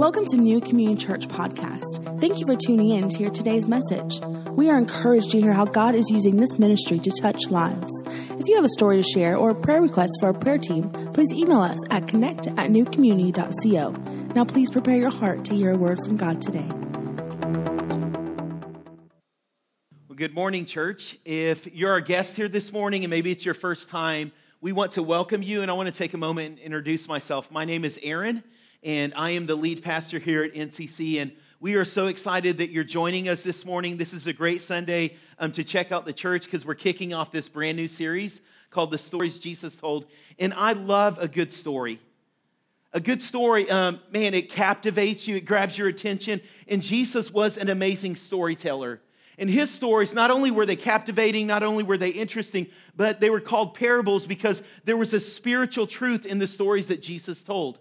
Welcome 0.00 0.24
to 0.28 0.38
New 0.38 0.62
Community 0.62 0.96
Church 1.04 1.28
Podcast. 1.28 1.84
Thank 2.22 2.40
you 2.40 2.46
for 2.46 2.56
tuning 2.56 2.88
in 2.88 3.10
to 3.10 3.18
hear 3.18 3.28
today's 3.28 3.68
message. 3.68 4.18
We 4.52 4.70
are 4.70 4.78
encouraged 4.78 5.30
to 5.32 5.40
hear 5.42 5.52
how 5.52 5.66
God 5.66 5.94
is 5.94 6.08
using 6.08 6.36
this 6.36 6.58
ministry 6.58 6.98
to 7.00 7.10
touch 7.10 7.50
lives. 7.50 7.92
If 8.06 8.48
you 8.48 8.54
have 8.54 8.64
a 8.64 8.70
story 8.70 8.96
to 8.96 9.02
share 9.02 9.36
or 9.36 9.50
a 9.50 9.54
prayer 9.54 9.82
request 9.82 10.12
for 10.18 10.28
our 10.28 10.32
prayer 10.32 10.56
team, 10.56 10.90
please 11.12 11.30
email 11.34 11.60
us 11.60 11.78
at 11.90 12.08
connect 12.08 12.46
at 12.46 12.70
newcommunity.co. 12.70 13.90
Now, 14.34 14.46
please 14.46 14.70
prepare 14.70 14.96
your 14.96 15.10
heart 15.10 15.44
to 15.44 15.54
hear 15.54 15.72
a 15.72 15.76
word 15.76 15.98
from 16.06 16.16
God 16.16 16.40
today. 16.40 16.70
Well, 20.08 20.16
good 20.16 20.32
morning, 20.32 20.64
church. 20.64 21.18
If 21.26 21.66
you're 21.74 21.92
our 21.92 22.00
guest 22.00 22.36
here 22.36 22.48
this 22.48 22.72
morning 22.72 23.04
and 23.04 23.10
maybe 23.10 23.30
it's 23.30 23.44
your 23.44 23.52
first 23.52 23.90
time, 23.90 24.32
we 24.62 24.72
want 24.72 24.92
to 24.92 25.02
welcome 25.02 25.42
you 25.42 25.60
and 25.60 25.70
I 25.70 25.74
want 25.74 25.92
to 25.92 25.94
take 25.94 26.14
a 26.14 26.18
moment 26.18 26.48
and 26.52 26.58
introduce 26.58 27.06
myself. 27.06 27.50
My 27.50 27.66
name 27.66 27.84
is 27.84 28.00
Aaron 28.02 28.42
and 28.82 29.12
I 29.14 29.30
am 29.30 29.46
the 29.46 29.54
lead 29.54 29.82
pastor 29.82 30.18
here 30.18 30.42
at 30.42 30.54
NCC. 30.54 31.20
And 31.20 31.32
we 31.60 31.74
are 31.74 31.84
so 31.84 32.06
excited 32.06 32.58
that 32.58 32.70
you're 32.70 32.84
joining 32.84 33.28
us 33.28 33.42
this 33.42 33.64
morning. 33.64 33.96
This 33.96 34.14
is 34.14 34.26
a 34.26 34.32
great 34.32 34.62
Sunday 34.62 35.16
um, 35.38 35.52
to 35.52 35.64
check 35.64 35.92
out 35.92 36.06
the 36.06 36.12
church 36.12 36.44
because 36.44 36.64
we're 36.64 36.74
kicking 36.74 37.12
off 37.12 37.30
this 37.30 37.48
brand 37.48 37.76
new 37.76 37.88
series 37.88 38.40
called 38.70 38.90
The 38.90 38.98
Stories 38.98 39.38
Jesus 39.38 39.76
Told. 39.76 40.06
And 40.38 40.54
I 40.54 40.72
love 40.72 41.18
a 41.18 41.28
good 41.28 41.52
story. 41.52 42.00
A 42.92 43.00
good 43.00 43.22
story, 43.22 43.70
um, 43.70 44.00
man, 44.10 44.34
it 44.34 44.50
captivates 44.50 45.28
you, 45.28 45.36
it 45.36 45.44
grabs 45.44 45.78
your 45.78 45.86
attention. 45.86 46.40
And 46.66 46.82
Jesus 46.82 47.30
was 47.30 47.56
an 47.56 47.68
amazing 47.68 48.16
storyteller. 48.16 49.00
And 49.38 49.48
his 49.48 49.70
stories, 49.70 50.12
not 50.12 50.30
only 50.30 50.50
were 50.50 50.66
they 50.66 50.76
captivating, 50.76 51.46
not 51.46 51.62
only 51.62 51.82
were 51.82 51.96
they 51.96 52.10
interesting, 52.10 52.66
but 52.96 53.20
they 53.20 53.30
were 53.30 53.40
called 53.40 53.74
parables 53.74 54.26
because 54.26 54.62
there 54.84 54.96
was 54.96 55.14
a 55.14 55.20
spiritual 55.20 55.86
truth 55.86 56.26
in 56.26 56.38
the 56.38 56.48
stories 56.48 56.88
that 56.88 57.00
Jesus 57.00 57.42
told. 57.42 57.78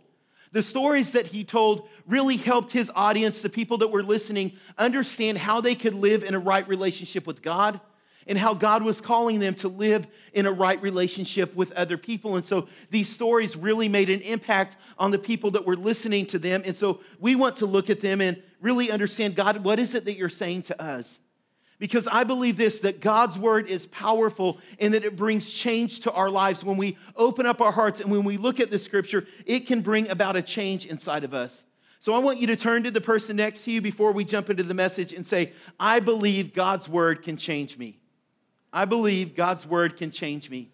The 0.51 0.63
stories 0.63 1.11
that 1.11 1.27
he 1.27 1.43
told 1.43 1.87
really 2.07 2.37
helped 2.37 2.71
his 2.71 2.91
audience, 2.95 3.41
the 3.41 3.49
people 3.49 3.77
that 3.79 3.89
were 3.89 4.03
listening, 4.03 4.53
understand 4.77 5.37
how 5.37 5.61
they 5.61 5.75
could 5.75 5.93
live 5.93 6.23
in 6.23 6.33
a 6.33 6.39
right 6.39 6.67
relationship 6.67 7.27
with 7.27 7.41
God 7.41 7.79
and 8.25 8.37
how 8.37 8.53
God 8.53 8.83
was 8.83 9.01
calling 9.01 9.39
them 9.39 9.55
to 9.55 9.67
live 9.67 10.07
in 10.33 10.45
a 10.45 10.51
right 10.51 10.81
relationship 10.81 11.55
with 11.55 11.71
other 11.73 11.97
people. 11.97 12.35
And 12.35 12.45
so 12.45 12.67
these 12.89 13.09
stories 13.09 13.55
really 13.55 13.89
made 13.89 14.09
an 14.09 14.21
impact 14.21 14.77
on 14.97 15.11
the 15.11 15.19
people 15.19 15.51
that 15.51 15.65
were 15.65 15.75
listening 15.75 16.25
to 16.27 16.39
them. 16.39 16.61
And 16.65 16.75
so 16.75 17.01
we 17.19 17.35
want 17.35 17.57
to 17.57 17.65
look 17.65 17.89
at 17.89 17.99
them 17.99 18.21
and 18.21 18.41
really 18.61 18.91
understand 18.91 19.35
God, 19.35 19.63
what 19.63 19.79
is 19.79 19.95
it 19.95 20.05
that 20.05 20.15
you're 20.15 20.29
saying 20.29 20.63
to 20.63 20.81
us? 20.81 21.19
Because 21.79 22.07
I 22.07 22.25
believe 22.25 22.57
this 22.57 22.79
that 22.79 22.99
God's 22.99 23.37
word 23.37 23.67
is 23.69 23.87
powerful 23.87 24.59
and 24.79 24.93
that 24.93 25.05
it 25.05 25.15
brings 25.15 25.51
change 25.51 26.01
to 26.01 26.11
our 26.11 26.29
lives. 26.29 26.63
When 26.63 26.77
we 26.77 26.97
open 27.15 27.45
up 27.45 27.61
our 27.61 27.71
hearts 27.71 28.01
and 28.01 28.11
when 28.11 28.25
we 28.25 28.37
look 28.37 28.59
at 28.59 28.69
the 28.69 28.77
scripture, 28.77 29.25
it 29.45 29.61
can 29.65 29.81
bring 29.81 30.09
about 30.09 30.35
a 30.35 30.41
change 30.41 30.85
inside 30.85 31.23
of 31.23 31.33
us. 31.33 31.63
So 32.01 32.13
I 32.13 32.19
want 32.19 32.39
you 32.39 32.47
to 32.47 32.55
turn 32.55 32.83
to 32.83 32.91
the 32.91 33.01
person 33.01 33.37
next 33.37 33.63
to 33.63 33.71
you 33.71 33.81
before 33.81 34.11
we 34.11 34.23
jump 34.23 34.49
into 34.49 34.63
the 34.63 34.73
message 34.73 35.13
and 35.13 35.25
say, 35.25 35.53
I 35.79 35.99
believe 35.99 36.53
God's 36.53 36.87
word 36.87 37.23
can 37.23 37.37
change 37.37 37.77
me. 37.77 37.97
I 38.71 38.85
believe 38.85 39.35
God's 39.35 39.65
word 39.65 39.97
can 39.97 40.11
change 40.11 40.49
me. 40.49 40.69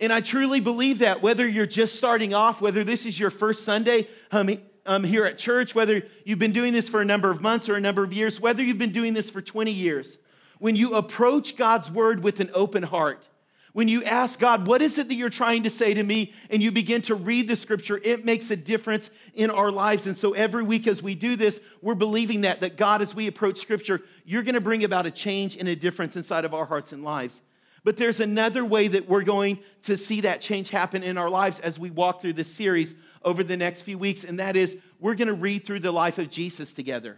And 0.00 0.12
I 0.12 0.20
truly 0.20 0.60
believe 0.60 1.00
that 1.00 1.20
whether 1.20 1.46
you're 1.46 1.66
just 1.66 1.96
starting 1.96 2.32
off, 2.32 2.60
whether 2.60 2.84
this 2.84 3.04
is 3.06 3.18
your 3.18 3.30
first 3.30 3.64
Sunday, 3.64 4.08
um, 4.32 4.50
Um, 4.86 5.04
here 5.04 5.26
at 5.26 5.36
church, 5.36 5.74
whether 5.74 6.02
you've 6.24 6.38
been 6.38 6.52
doing 6.52 6.72
this 6.72 6.88
for 6.88 7.02
a 7.02 7.04
number 7.04 7.30
of 7.30 7.42
months 7.42 7.68
or 7.68 7.74
a 7.74 7.80
number 7.80 8.02
of 8.02 8.14
years, 8.14 8.40
whether 8.40 8.62
you've 8.62 8.78
been 8.78 8.92
doing 8.92 9.12
this 9.12 9.30
for 9.30 9.42
20 9.42 9.70
years, 9.70 10.16
when 10.58 10.74
you 10.74 10.94
approach 10.94 11.56
God's 11.56 11.90
word 11.90 12.22
with 12.22 12.40
an 12.40 12.50
open 12.54 12.82
heart, 12.82 13.26
when 13.72 13.86
you 13.86 14.02
ask 14.02 14.38
God, 14.40 14.66
what 14.66 14.82
is 14.82 14.98
it 14.98 15.08
that 15.08 15.14
you're 15.14 15.30
trying 15.30 15.62
to 15.62 15.70
say 15.70 15.94
to 15.94 16.02
me? 16.02 16.34
And 16.50 16.62
you 16.62 16.72
begin 16.72 17.02
to 17.02 17.14
read 17.14 17.46
the 17.46 17.54
scripture, 17.56 18.00
it 18.02 18.24
makes 18.24 18.50
a 18.50 18.56
difference 18.56 19.10
in 19.34 19.50
our 19.50 19.70
lives. 19.70 20.06
And 20.06 20.18
so 20.18 20.32
every 20.32 20.64
week 20.64 20.86
as 20.86 21.02
we 21.02 21.14
do 21.14 21.36
this, 21.36 21.60
we're 21.80 21.94
believing 21.94 22.40
that, 22.40 22.60
that 22.62 22.76
God, 22.76 23.00
as 23.00 23.14
we 23.14 23.28
approach 23.28 23.58
scripture, 23.58 24.02
you're 24.24 24.42
going 24.42 24.54
to 24.54 24.60
bring 24.60 24.82
about 24.82 25.06
a 25.06 25.10
change 25.10 25.56
and 25.56 25.68
a 25.68 25.76
difference 25.76 26.16
inside 26.16 26.44
of 26.44 26.52
our 26.52 26.64
hearts 26.64 26.92
and 26.92 27.04
lives. 27.04 27.40
But 27.82 27.96
there's 27.96 28.20
another 28.20 28.64
way 28.64 28.88
that 28.88 29.08
we're 29.08 29.22
going 29.22 29.58
to 29.82 29.96
see 29.96 30.22
that 30.22 30.40
change 30.40 30.68
happen 30.68 31.02
in 31.02 31.16
our 31.16 31.30
lives 31.30 31.58
as 31.60 31.78
we 31.78 31.90
walk 31.90 32.20
through 32.20 32.34
this 32.34 32.52
series 32.52 32.94
over 33.22 33.42
the 33.42 33.56
next 33.56 33.82
few 33.82 33.98
weeks, 33.98 34.24
and 34.24 34.38
that 34.38 34.56
is 34.56 34.76
we're 34.98 35.14
going 35.14 35.28
to 35.28 35.34
read 35.34 35.64
through 35.64 35.80
the 35.80 35.92
life 35.92 36.18
of 36.18 36.30
Jesus 36.30 36.72
together. 36.72 37.16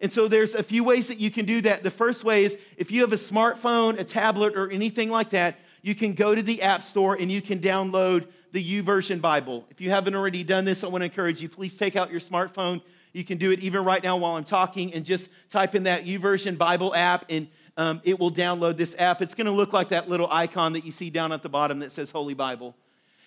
And 0.00 0.12
so 0.12 0.28
there's 0.28 0.54
a 0.54 0.62
few 0.62 0.84
ways 0.84 1.08
that 1.08 1.18
you 1.18 1.30
can 1.30 1.44
do 1.44 1.60
that. 1.62 1.82
The 1.82 1.90
first 1.90 2.22
way 2.24 2.44
is 2.44 2.56
if 2.76 2.90
you 2.90 3.00
have 3.00 3.12
a 3.12 3.16
smartphone, 3.16 3.98
a 3.98 4.04
tablet, 4.04 4.56
or 4.56 4.70
anything 4.70 5.10
like 5.10 5.30
that, 5.30 5.58
you 5.82 5.94
can 5.94 6.12
go 6.12 6.34
to 6.34 6.42
the 6.42 6.62
App 6.62 6.84
Store 6.84 7.16
and 7.18 7.30
you 7.30 7.42
can 7.42 7.58
download 7.58 8.28
the 8.52 8.82
YouVersion 8.82 9.20
Bible. 9.20 9.66
If 9.70 9.80
you 9.80 9.90
haven't 9.90 10.14
already 10.14 10.44
done 10.44 10.64
this, 10.64 10.84
I 10.84 10.88
want 10.88 11.02
to 11.02 11.06
encourage 11.06 11.40
you, 11.40 11.48
please 11.48 11.76
take 11.76 11.96
out 11.96 12.10
your 12.10 12.20
smartphone. 12.20 12.80
You 13.12 13.24
can 13.24 13.38
do 13.38 13.50
it 13.50 13.60
even 13.60 13.84
right 13.84 14.02
now 14.02 14.16
while 14.16 14.36
I'm 14.36 14.44
talking 14.44 14.94
and 14.94 15.04
just 15.04 15.28
type 15.48 15.74
in 15.74 15.84
that 15.84 16.04
YouVersion 16.04 16.56
Bible 16.58 16.94
app 16.94 17.24
and 17.28 17.48
um, 17.78 18.02
it 18.04 18.18
will 18.18 18.32
download 18.32 18.76
this 18.76 18.94
app. 18.98 19.22
It's 19.22 19.34
going 19.34 19.46
to 19.46 19.52
look 19.52 19.72
like 19.72 19.88
that 19.90 20.08
little 20.08 20.28
icon 20.30 20.74
that 20.74 20.84
you 20.84 20.92
see 20.92 21.08
down 21.08 21.32
at 21.32 21.42
the 21.42 21.48
bottom 21.48 21.78
that 21.78 21.92
says 21.92 22.10
Holy 22.10 22.34
Bible. 22.34 22.74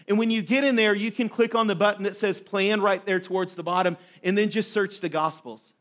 And 0.08 0.20
when 0.20 0.30
you 0.30 0.42
get 0.42 0.64
in 0.64 0.76
there, 0.76 0.94
you 0.94 1.10
can 1.10 1.30
click 1.30 1.56
on 1.56 1.68
the 1.68 1.76
button 1.76 2.04
that 2.04 2.16
says 2.16 2.40
plan 2.40 2.82
right 2.82 3.04
there 3.06 3.20
towards 3.20 3.56
the 3.56 3.64
bottom, 3.64 3.98
and 4.24 4.38
then 4.38 4.50
just 4.50 4.72
search 4.72 5.00
the 5.00 5.10
Gospels. 5.10 5.74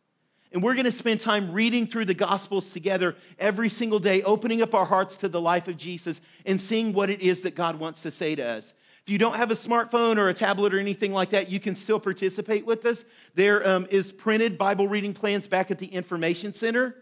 And 0.53 0.63
we're 0.63 0.75
going 0.75 0.85
to 0.85 0.93
spend 0.93 1.21
time 1.21 1.53
reading 1.53 1.87
through 1.87 2.05
the 2.05 2.15
Gospels 2.15 2.71
together 2.73 3.17
every 3.39 3.69
single 3.69 3.99
day, 3.99 4.23
opening 4.23 4.63
up 4.63 4.75
our 4.75 4.85
hearts 4.85 5.17
to 5.19 5.29
the 5.29 5.41
life 5.41 5.67
of 5.69 5.77
Jesus 5.77 6.21
and 6.47 6.61
seeing 6.61 6.93
what 6.93 7.11
it 7.11 7.21
is 7.21 7.43
that 7.43 7.57
God 7.57 7.77
wants 7.79 8.03
to 8.03 8.11
say 8.11 8.35
to 8.37 8.47
us. 8.47 8.73
If 9.05 9.11
you 9.11 9.19
don't 9.19 9.37
have 9.37 9.51
a 9.51 9.55
smartphone 9.55 10.17
or 10.17 10.29
a 10.29 10.35
tablet 10.35 10.75
or 10.75 10.79
anything 10.79 11.13
like 11.13 11.31
that, 11.31 11.51
you 11.51 11.59
can 11.59 11.75
still 11.75 11.99
participate 11.99 12.67
with 12.67 12.85
us. 12.85 13.05
There 13.35 13.69
um, 13.69 13.87
is 13.91 14.13
printed 14.13 14.59
Bible 14.59 14.87
reading 14.87 15.15
plans 15.15 15.47
back 15.47 15.71
at 15.71 15.79
the 15.79 15.87
Information 15.87 16.53
Center. 16.53 16.97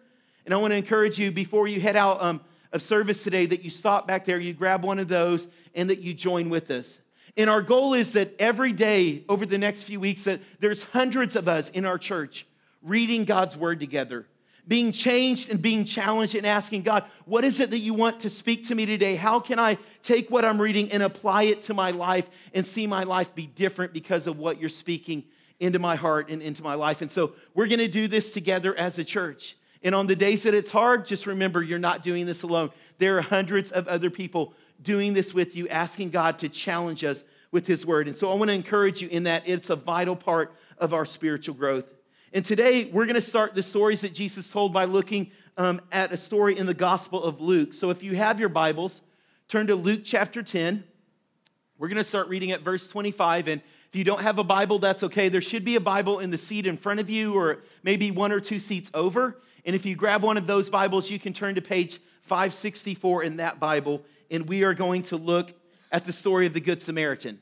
And 0.48 0.54
I 0.54 0.56
want 0.56 0.72
to 0.72 0.78
encourage 0.78 1.18
you 1.18 1.30
before 1.30 1.68
you 1.68 1.78
head 1.78 1.94
out 1.94 2.22
um, 2.22 2.40
of 2.72 2.80
service 2.80 3.22
today 3.22 3.44
that 3.44 3.62
you 3.62 3.68
stop 3.68 4.08
back 4.08 4.24
there, 4.24 4.40
you 4.40 4.54
grab 4.54 4.82
one 4.82 4.98
of 4.98 5.06
those, 5.06 5.46
and 5.74 5.90
that 5.90 5.98
you 5.98 6.14
join 6.14 6.48
with 6.48 6.70
us. 6.70 6.98
And 7.36 7.50
our 7.50 7.60
goal 7.60 7.92
is 7.92 8.14
that 8.14 8.34
every 8.40 8.72
day 8.72 9.24
over 9.28 9.44
the 9.44 9.58
next 9.58 9.82
few 9.82 10.00
weeks 10.00 10.24
that 10.24 10.40
there's 10.58 10.82
hundreds 10.84 11.36
of 11.36 11.48
us 11.48 11.68
in 11.68 11.84
our 11.84 11.98
church 11.98 12.46
reading 12.80 13.26
God's 13.26 13.58
word 13.58 13.78
together, 13.78 14.26
being 14.66 14.90
changed 14.90 15.50
and 15.50 15.60
being 15.60 15.84
challenged 15.84 16.34
and 16.34 16.46
asking 16.46 16.80
God, 16.80 17.04
what 17.26 17.44
is 17.44 17.60
it 17.60 17.68
that 17.72 17.80
you 17.80 17.92
want 17.92 18.20
to 18.20 18.30
speak 18.30 18.68
to 18.68 18.74
me 18.74 18.86
today? 18.86 19.16
How 19.16 19.40
can 19.40 19.58
I 19.58 19.76
take 20.00 20.30
what 20.30 20.46
I'm 20.46 20.58
reading 20.58 20.90
and 20.92 21.02
apply 21.02 21.42
it 21.42 21.60
to 21.64 21.74
my 21.74 21.90
life 21.90 22.26
and 22.54 22.66
see 22.66 22.86
my 22.86 23.04
life 23.04 23.34
be 23.34 23.46
different 23.48 23.92
because 23.92 24.26
of 24.26 24.38
what 24.38 24.58
you're 24.58 24.70
speaking 24.70 25.24
into 25.60 25.78
my 25.78 25.96
heart 25.96 26.30
and 26.30 26.40
into 26.40 26.62
my 26.62 26.72
life? 26.72 27.02
And 27.02 27.12
so 27.12 27.34
we're 27.52 27.66
going 27.66 27.80
to 27.80 27.88
do 27.88 28.08
this 28.08 28.30
together 28.30 28.74
as 28.74 28.98
a 28.98 29.04
church. 29.04 29.54
And 29.82 29.94
on 29.94 30.06
the 30.06 30.16
days 30.16 30.42
that 30.42 30.54
it's 30.54 30.70
hard, 30.70 31.06
just 31.06 31.26
remember 31.26 31.62
you're 31.62 31.78
not 31.78 32.02
doing 32.02 32.26
this 32.26 32.42
alone. 32.42 32.70
There 32.98 33.18
are 33.18 33.22
hundreds 33.22 33.70
of 33.70 33.86
other 33.88 34.10
people 34.10 34.54
doing 34.82 35.14
this 35.14 35.32
with 35.32 35.56
you, 35.56 35.68
asking 35.68 36.10
God 36.10 36.38
to 36.40 36.48
challenge 36.48 37.04
us 37.04 37.24
with 37.50 37.66
His 37.66 37.86
Word. 37.86 38.08
And 38.08 38.16
so 38.16 38.30
I 38.30 38.34
want 38.34 38.48
to 38.50 38.54
encourage 38.54 39.00
you 39.00 39.08
in 39.08 39.24
that 39.24 39.48
it's 39.48 39.70
a 39.70 39.76
vital 39.76 40.16
part 40.16 40.54
of 40.78 40.92
our 40.92 41.04
spiritual 41.04 41.54
growth. 41.54 41.84
And 42.32 42.44
today 42.44 42.84
we're 42.84 43.06
going 43.06 43.14
to 43.14 43.22
start 43.22 43.54
the 43.54 43.62
stories 43.62 44.02
that 44.02 44.12
Jesus 44.12 44.50
told 44.50 44.72
by 44.72 44.84
looking 44.84 45.30
um, 45.56 45.80
at 45.90 46.12
a 46.12 46.16
story 46.16 46.58
in 46.58 46.66
the 46.66 46.74
Gospel 46.74 47.22
of 47.22 47.40
Luke. 47.40 47.72
So 47.72 47.90
if 47.90 48.02
you 48.02 48.14
have 48.16 48.38
your 48.38 48.48
Bibles, 48.50 49.00
turn 49.48 49.66
to 49.68 49.74
Luke 49.74 50.02
chapter 50.04 50.42
10. 50.42 50.84
We're 51.78 51.88
going 51.88 51.96
to 51.96 52.04
start 52.04 52.28
reading 52.28 52.52
at 52.52 52.62
verse 52.62 52.86
25. 52.88 53.48
And 53.48 53.62
if 53.88 53.96
you 53.96 54.04
don't 54.04 54.20
have 54.20 54.38
a 54.38 54.44
Bible, 54.44 54.78
that's 54.78 55.02
okay. 55.04 55.28
There 55.28 55.40
should 55.40 55.64
be 55.64 55.76
a 55.76 55.80
Bible 55.80 56.18
in 56.18 56.30
the 56.30 56.38
seat 56.38 56.66
in 56.66 56.76
front 56.76 57.00
of 57.00 57.08
you 57.08 57.34
or 57.34 57.62
maybe 57.82 58.10
one 58.10 58.32
or 58.32 58.40
two 58.40 58.60
seats 58.60 58.90
over. 58.92 59.38
And 59.64 59.74
if 59.74 59.84
you 59.84 59.96
grab 59.96 60.22
one 60.22 60.36
of 60.36 60.46
those 60.46 60.70
Bibles, 60.70 61.10
you 61.10 61.18
can 61.18 61.32
turn 61.32 61.54
to 61.56 61.62
page 61.62 62.00
564 62.22 63.24
in 63.24 63.36
that 63.38 63.58
Bible 63.60 64.02
and 64.30 64.48
we 64.48 64.64
are 64.64 64.74
going 64.74 65.02
to 65.02 65.16
look 65.16 65.52
at 65.90 66.04
the 66.04 66.12
story 66.12 66.46
of 66.46 66.52
the 66.52 66.60
Good 66.60 66.82
Samaritan. 66.82 67.40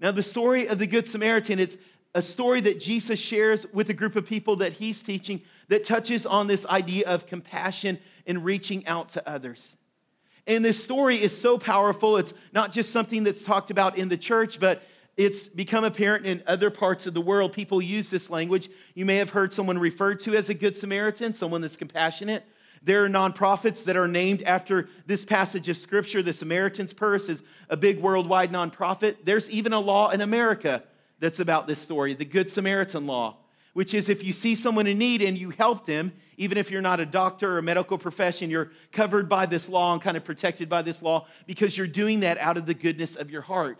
Now, 0.00 0.10
the 0.10 0.22
story 0.22 0.66
of 0.66 0.78
the 0.78 0.86
Good 0.86 1.06
Samaritan, 1.06 1.58
it's 1.58 1.76
a 2.14 2.22
story 2.22 2.60
that 2.62 2.80
Jesus 2.80 3.20
shares 3.20 3.66
with 3.72 3.90
a 3.90 3.94
group 3.94 4.16
of 4.16 4.26
people 4.26 4.56
that 4.56 4.72
he's 4.72 5.02
teaching 5.02 5.42
that 5.68 5.84
touches 5.84 6.26
on 6.26 6.46
this 6.46 6.66
idea 6.66 7.06
of 7.06 7.26
compassion 7.26 7.98
and 8.26 8.44
reaching 8.44 8.86
out 8.86 9.10
to 9.10 9.28
others. 9.28 9.76
And 10.46 10.64
this 10.64 10.82
story 10.82 11.22
is 11.22 11.38
so 11.38 11.58
powerful. 11.58 12.16
It's 12.16 12.32
not 12.52 12.72
just 12.72 12.90
something 12.90 13.22
that's 13.22 13.42
talked 13.42 13.70
about 13.70 13.96
in 13.96 14.08
the 14.08 14.16
church, 14.16 14.58
but 14.58 14.82
it's 15.16 15.48
become 15.48 15.84
apparent 15.84 16.24
in 16.24 16.42
other 16.46 16.70
parts 16.70 17.06
of 17.06 17.14
the 17.14 17.20
world. 17.20 17.52
People 17.52 17.82
use 17.82 18.10
this 18.10 18.30
language. 18.30 18.70
You 18.94 19.04
may 19.04 19.16
have 19.16 19.30
heard 19.30 19.52
someone 19.52 19.78
referred 19.78 20.20
to 20.20 20.34
as 20.34 20.48
a 20.48 20.54
good 20.54 20.76
Samaritan, 20.76 21.34
someone 21.34 21.60
that's 21.60 21.76
compassionate. 21.76 22.44
There 22.82 23.04
are 23.04 23.08
nonprofits 23.08 23.84
that 23.84 23.96
are 23.96 24.08
named 24.08 24.42
after 24.42 24.88
this 25.06 25.24
passage 25.24 25.68
of 25.68 25.76
scripture. 25.76 26.22
The 26.22 26.32
Samaritan's 26.32 26.94
Purse 26.94 27.28
is 27.28 27.42
a 27.68 27.76
big 27.76 28.00
worldwide 28.00 28.50
nonprofit. 28.50 29.16
There's 29.24 29.50
even 29.50 29.74
a 29.74 29.80
law 29.80 30.10
in 30.10 30.22
America 30.22 30.82
that's 31.18 31.40
about 31.40 31.66
this 31.66 31.78
story, 31.78 32.14
the 32.14 32.24
Good 32.24 32.50
Samaritan 32.50 33.06
Law, 33.06 33.36
which 33.74 33.92
is 33.92 34.08
if 34.08 34.24
you 34.24 34.32
see 34.32 34.54
someone 34.54 34.86
in 34.86 34.96
need 34.96 35.20
and 35.20 35.36
you 35.36 35.50
help 35.50 35.84
them, 35.84 36.12
even 36.38 36.56
if 36.56 36.70
you're 36.70 36.80
not 36.80 37.00
a 37.00 37.04
doctor 37.04 37.52
or 37.52 37.58
a 37.58 37.62
medical 37.62 37.98
profession, 37.98 38.48
you're 38.48 38.70
covered 38.92 39.28
by 39.28 39.44
this 39.44 39.68
law 39.68 39.92
and 39.92 40.00
kind 40.00 40.16
of 40.16 40.24
protected 40.24 40.70
by 40.70 40.80
this 40.80 41.02
law 41.02 41.26
because 41.46 41.76
you're 41.76 41.86
doing 41.86 42.20
that 42.20 42.38
out 42.38 42.56
of 42.56 42.64
the 42.64 42.72
goodness 42.72 43.14
of 43.14 43.30
your 43.30 43.42
heart. 43.42 43.76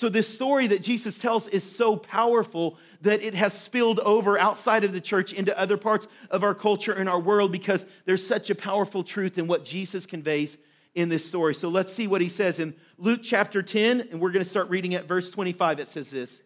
So, 0.00 0.08
this 0.08 0.32
story 0.32 0.66
that 0.68 0.80
Jesus 0.80 1.18
tells 1.18 1.46
is 1.48 1.62
so 1.62 1.94
powerful 1.94 2.78
that 3.02 3.22
it 3.22 3.34
has 3.34 3.52
spilled 3.52 4.00
over 4.00 4.38
outside 4.38 4.82
of 4.82 4.94
the 4.94 5.00
church 5.02 5.34
into 5.34 5.58
other 5.60 5.76
parts 5.76 6.06
of 6.30 6.42
our 6.42 6.54
culture 6.54 6.94
and 6.94 7.06
our 7.06 7.20
world 7.20 7.52
because 7.52 7.84
there's 8.06 8.26
such 8.26 8.48
a 8.48 8.54
powerful 8.54 9.04
truth 9.04 9.36
in 9.36 9.46
what 9.46 9.62
Jesus 9.62 10.06
conveys 10.06 10.56
in 10.94 11.10
this 11.10 11.28
story. 11.28 11.54
So, 11.54 11.68
let's 11.68 11.92
see 11.92 12.06
what 12.06 12.22
he 12.22 12.30
says 12.30 12.60
in 12.60 12.74
Luke 12.96 13.20
chapter 13.22 13.62
10, 13.62 14.08
and 14.10 14.22
we're 14.22 14.30
going 14.30 14.42
to 14.42 14.48
start 14.48 14.70
reading 14.70 14.94
at 14.94 15.04
verse 15.04 15.30
25. 15.30 15.80
It 15.80 15.88
says 15.88 16.10
this 16.10 16.40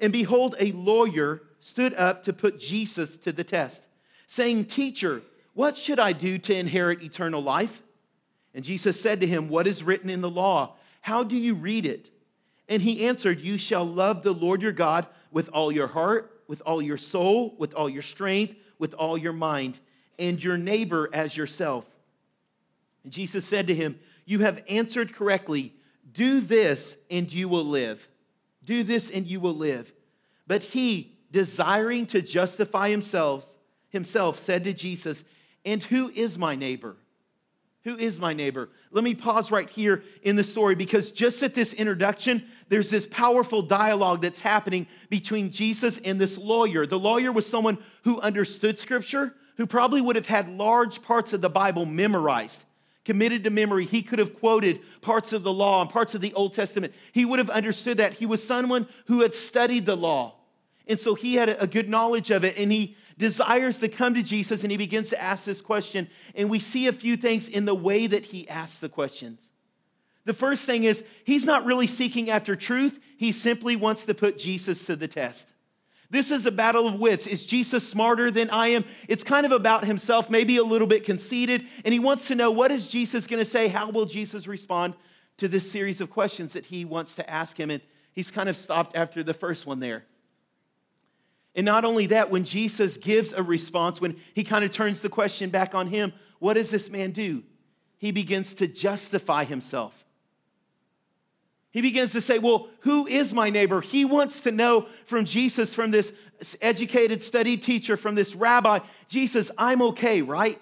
And 0.00 0.12
behold, 0.12 0.56
a 0.58 0.72
lawyer 0.72 1.42
stood 1.60 1.94
up 1.94 2.24
to 2.24 2.32
put 2.32 2.58
Jesus 2.58 3.16
to 3.18 3.30
the 3.30 3.44
test, 3.44 3.84
saying, 4.26 4.64
Teacher, 4.64 5.22
what 5.54 5.76
should 5.76 6.00
I 6.00 6.14
do 6.14 6.36
to 6.36 6.52
inherit 6.52 7.04
eternal 7.04 7.44
life? 7.44 7.80
And 8.54 8.64
Jesus 8.64 9.00
said 9.00 9.20
to 9.20 9.26
him, 9.28 9.48
What 9.48 9.68
is 9.68 9.84
written 9.84 10.10
in 10.10 10.20
the 10.20 10.28
law? 10.28 10.74
How 11.00 11.22
do 11.22 11.36
you 11.36 11.54
read 11.54 11.86
it? 11.86 12.08
And 12.68 12.82
he 12.82 13.06
answered, 13.06 13.40
You 13.40 13.58
shall 13.58 13.84
love 13.84 14.22
the 14.22 14.32
Lord 14.32 14.62
your 14.62 14.72
God 14.72 15.06
with 15.30 15.48
all 15.52 15.72
your 15.72 15.86
heart, 15.86 16.42
with 16.46 16.62
all 16.66 16.82
your 16.82 16.98
soul, 16.98 17.54
with 17.58 17.74
all 17.74 17.88
your 17.88 18.02
strength, 18.02 18.54
with 18.78 18.94
all 18.94 19.16
your 19.16 19.32
mind, 19.32 19.78
and 20.18 20.42
your 20.42 20.56
neighbor 20.56 21.08
as 21.12 21.36
yourself. 21.36 21.84
And 23.04 23.12
Jesus 23.12 23.44
said 23.44 23.66
to 23.68 23.74
him, 23.74 23.98
You 24.24 24.40
have 24.40 24.62
answered 24.68 25.14
correctly. 25.14 25.74
Do 26.12 26.40
this 26.40 26.96
and 27.10 27.32
you 27.32 27.48
will 27.48 27.64
live. 27.64 28.06
Do 28.64 28.82
this 28.82 29.10
and 29.10 29.26
you 29.26 29.40
will 29.40 29.54
live. 29.54 29.92
But 30.46 30.62
he, 30.62 31.16
desiring 31.30 32.06
to 32.06 32.20
justify 32.20 32.90
himself, 32.90 33.56
himself 33.88 34.38
said 34.38 34.64
to 34.64 34.72
Jesus, 34.72 35.24
And 35.64 35.82
who 35.82 36.10
is 36.10 36.36
my 36.36 36.54
neighbor? 36.54 36.96
Who 37.84 37.96
is 37.96 38.20
my 38.20 38.32
neighbor? 38.32 38.68
Let 38.92 39.02
me 39.02 39.14
pause 39.14 39.50
right 39.50 39.68
here 39.68 40.04
in 40.22 40.36
the 40.36 40.44
story 40.44 40.76
because 40.76 41.10
just 41.10 41.42
at 41.42 41.52
this 41.52 41.72
introduction, 41.72 42.44
there's 42.68 42.90
this 42.90 43.08
powerful 43.08 43.60
dialogue 43.60 44.22
that's 44.22 44.40
happening 44.40 44.86
between 45.10 45.50
Jesus 45.50 45.98
and 46.04 46.20
this 46.20 46.38
lawyer. 46.38 46.86
The 46.86 46.98
lawyer 46.98 47.32
was 47.32 47.48
someone 47.48 47.78
who 48.04 48.20
understood 48.20 48.78
scripture, 48.78 49.34
who 49.56 49.66
probably 49.66 50.00
would 50.00 50.14
have 50.14 50.26
had 50.26 50.48
large 50.48 51.02
parts 51.02 51.32
of 51.32 51.40
the 51.40 51.50
Bible 51.50 51.84
memorized, 51.84 52.62
committed 53.04 53.42
to 53.44 53.50
memory. 53.50 53.84
He 53.84 54.02
could 54.02 54.20
have 54.20 54.38
quoted 54.38 54.80
parts 55.00 55.32
of 55.32 55.42
the 55.42 55.52
law 55.52 55.80
and 55.80 55.90
parts 55.90 56.14
of 56.14 56.20
the 56.20 56.34
Old 56.34 56.54
Testament. 56.54 56.94
He 57.10 57.24
would 57.24 57.40
have 57.40 57.50
understood 57.50 57.98
that. 57.98 58.14
He 58.14 58.26
was 58.26 58.46
someone 58.46 58.86
who 59.06 59.22
had 59.22 59.34
studied 59.34 59.86
the 59.86 59.96
law. 59.96 60.36
And 60.86 61.00
so 61.00 61.14
he 61.14 61.34
had 61.34 61.48
a 61.48 61.66
good 61.66 61.88
knowledge 61.88 62.30
of 62.30 62.44
it, 62.44 62.58
and 62.58 62.70
he 62.70 62.96
desires 63.18 63.78
to 63.80 63.88
come 63.88 64.14
to 64.14 64.22
Jesus 64.22 64.62
and 64.62 64.70
he 64.70 64.78
begins 64.78 65.10
to 65.10 65.20
ask 65.20 65.44
this 65.44 65.60
question. 65.60 66.08
And 66.34 66.50
we 66.50 66.58
see 66.58 66.86
a 66.86 66.92
few 66.92 67.16
things 67.16 67.48
in 67.48 67.64
the 67.64 67.74
way 67.74 68.06
that 68.06 68.24
he 68.26 68.48
asks 68.48 68.80
the 68.80 68.88
questions. 68.88 69.50
The 70.24 70.32
first 70.32 70.64
thing 70.64 70.84
is, 70.84 71.04
he's 71.24 71.46
not 71.46 71.64
really 71.64 71.86
seeking 71.86 72.30
after 72.30 72.54
truth, 72.54 73.00
he 73.16 73.32
simply 73.32 73.76
wants 73.76 74.04
to 74.06 74.14
put 74.14 74.38
Jesus 74.38 74.84
to 74.86 74.96
the 74.96 75.08
test. 75.08 75.48
This 76.10 76.30
is 76.30 76.44
a 76.44 76.50
battle 76.50 76.86
of 76.86 77.00
wits. 77.00 77.26
Is 77.26 77.44
Jesus 77.44 77.88
smarter 77.88 78.30
than 78.30 78.50
I 78.50 78.68
am? 78.68 78.84
It's 79.08 79.24
kind 79.24 79.46
of 79.46 79.52
about 79.52 79.86
himself, 79.86 80.28
maybe 80.28 80.58
a 80.58 80.62
little 80.62 80.86
bit 80.86 81.04
conceited, 81.04 81.66
and 81.84 81.92
he 81.92 81.98
wants 81.98 82.28
to 82.28 82.34
know 82.34 82.50
what 82.50 82.70
is 82.70 82.86
Jesus 82.86 83.26
going 83.26 83.42
to 83.42 83.48
say? 83.48 83.68
How 83.68 83.90
will 83.90 84.04
Jesus 84.04 84.46
respond 84.46 84.94
to 85.38 85.48
this 85.48 85.70
series 85.70 86.02
of 86.02 86.10
questions 86.10 86.52
that 86.52 86.66
he 86.66 86.84
wants 86.84 87.14
to 87.14 87.28
ask 87.28 87.58
him? 87.58 87.70
And 87.70 87.80
he's 88.12 88.30
kind 88.30 88.50
of 88.50 88.58
stopped 88.58 88.94
after 88.94 89.22
the 89.22 89.32
first 89.32 89.66
one 89.66 89.80
there. 89.80 90.04
And 91.54 91.66
not 91.66 91.84
only 91.84 92.06
that, 92.06 92.30
when 92.30 92.44
Jesus 92.44 92.96
gives 92.96 93.32
a 93.32 93.42
response, 93.42 94.00
when 94.00 94.16
he 94.34 94.42
kind 94.42 94.64
of 94.64 94.70
turns 94.70 95.02
the 95.02 95.08
question 95.08 95.50
back 95.50 95.74
on 95.74 95.86
him, 95.86 96.12
what 96.38 96.54
does 96.54 96.70
this 96.70 96.90
man 96.90 97.10
do? 97.10 97.42
He 97.98 98.10
begins 98.10 98.54
to 98.54 98.66
justify 98.66 99.44
himself. 99.44 100.02
He 101.70 101.80
begins 101.80 102.12
to 102.12 102.20
say, 102.20 102.38
Well, 102.38 102.68
who 102.80 103.06
is 103.06 103.32
my 103.32 103.50
neighbor? 103.50 103.80
He 103.80 104.04
wants 104.04 104.40
to 104.40 104.52
know 104.52 104.86
from 105.04 105.24
Jesus, 105.24 105.74
from 105.74 105.90
this 105.90 106.12
educated, 106.60 107.22
studied 107.22 107.62
teacher, 107.62 107.96
from 107.96 108.14
this 108.14 108.34
rabbi, 108.34 108.80
Jesus, 109.08 109.50
I'm 109.56 109.82
okay, 109.82 110.22
right? 110.22 110.60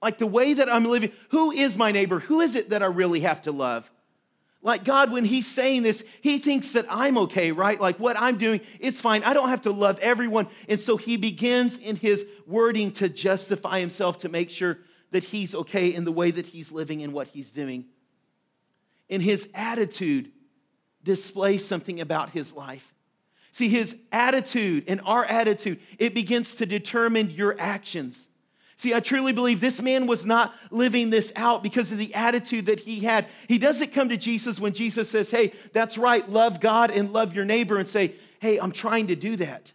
Like 0.00 0.18
the 0.18 0.26
way 0.26 0.54
that 0.54 0.72
I'm 0.72 0.84
living, 0.84 1.12
who 1.30 1.52
is 1.52 1.76
my 1.76 1.92
neighbor? 1.92 2.18
Who 2.20 2.40
is 2.40 2.56
it 2.56 2.70
that 2.70 2.82
I 2.82 2.86
really 2.86 3.20
have 3.20 3.42
to 3.42 3.52
love? 3.52 3.90
Like 4.62 4.84
God, 4.84 5.10
when 5.10 5.24
He's 5.24 5.46
saying 5.46 5.82
this, 5.82 6.04
He 6.20 6.38
thinks 6.38 6.72
that 6.72 6.86
I'm 6.88 7.18
okay, 7.18 7.50
right? 7.50 7.80
Like 7.80 7.98
what 7.98 8.16
I'm 8.16 8.38
doing, 8.38 8.60
it's 8.78 9.00
fine. 9.00 9.24
I 9.24 9.34
don't 9.34 9.48
have 9.48 9.62
to 9.62 9.72
love 9.72 9.98
everyone. 9.98 10.46
And 10.68 10.80
so 10.80 10.96
He 10.96 11.16
begins 11.16 11.78
in 11.78 11.96
His 11.96 12.24
wording 12.46 12.92
to 12.92 13.08
justify 13.08 13.80
Himself 13.80 14.18
to 14.18 14.28
make 14.28 14.50
sure 14.50 14.78
that 15.10 15.24
He's 15.24 15.54
okay 15.54 15.92
in 15.92 16.04
the 16.04 16.12
way 16.12 16.30
that 16.30 16.46
He's 16.46 16.70
living 16.70 17.02
and 17.02 17.12
what 17.12 17.26
He's 17.26 17.50
doing. 17.50 17.86
In 19.08 19.20
His 19.20 19.48
attitude 19.52 20.30
displays 21.02 21.66
something 21.66 22.00
about 22.00 22.30
His 22.30 22.52
life. 22.52 22.94
See, 23.50 23.68
His 23.68 23.96
attitude 24.12 24.84
and 24.86 25.00
our 25.04 25.24
attitude, 25.24 25.80
it 25.98 26.14
begins 26.14 26.54
to 26.56 26.66
determine 26.66 27.30
your 27.30 27.56
actions. 27.58 28.28
See, 28.76 28.94
I 28.94 29.00
truly 29.00 29.32
believe 29.32 29.60
this 29.60 29.82
man 29.82 30.06
was 30.06 30.24
not 30.24 30.54
living 30.70 31.10
this 31.10 31.32
out 31.36 31.62
because 31.62 31.92
of 31.92 31.98
the 31.98 32.14
attitude 32.14 32.66
that 32.66 32.80
he 32.80 33.00
had. 33.00 33.26
He 33.48 33.58
doesn't 33.58 33.92
come 33.92 34.08
to 34.08 34.16
Jesus 34.16 34.58
when 34.58 34.72
Jesus 34.72 35.10
says, 35.10 35.30
Hey, 35.30 35.52
that's 35.72 35.98
right, 35.98 36.28
love 36.28 36.60
God 36.60 36.90
and 36.90 37.12
love 37.12 37.34
your 37.34 37.44
neighbor, 37.44 37.76
and 37.78 37.88
say, 37.88 38.14
Hey, 38.40 38.58
I'm 38.58 38.72
trying 38.72 39.08
to 39.08 39.16
do 39.16 39.36
that. 39.36 39.72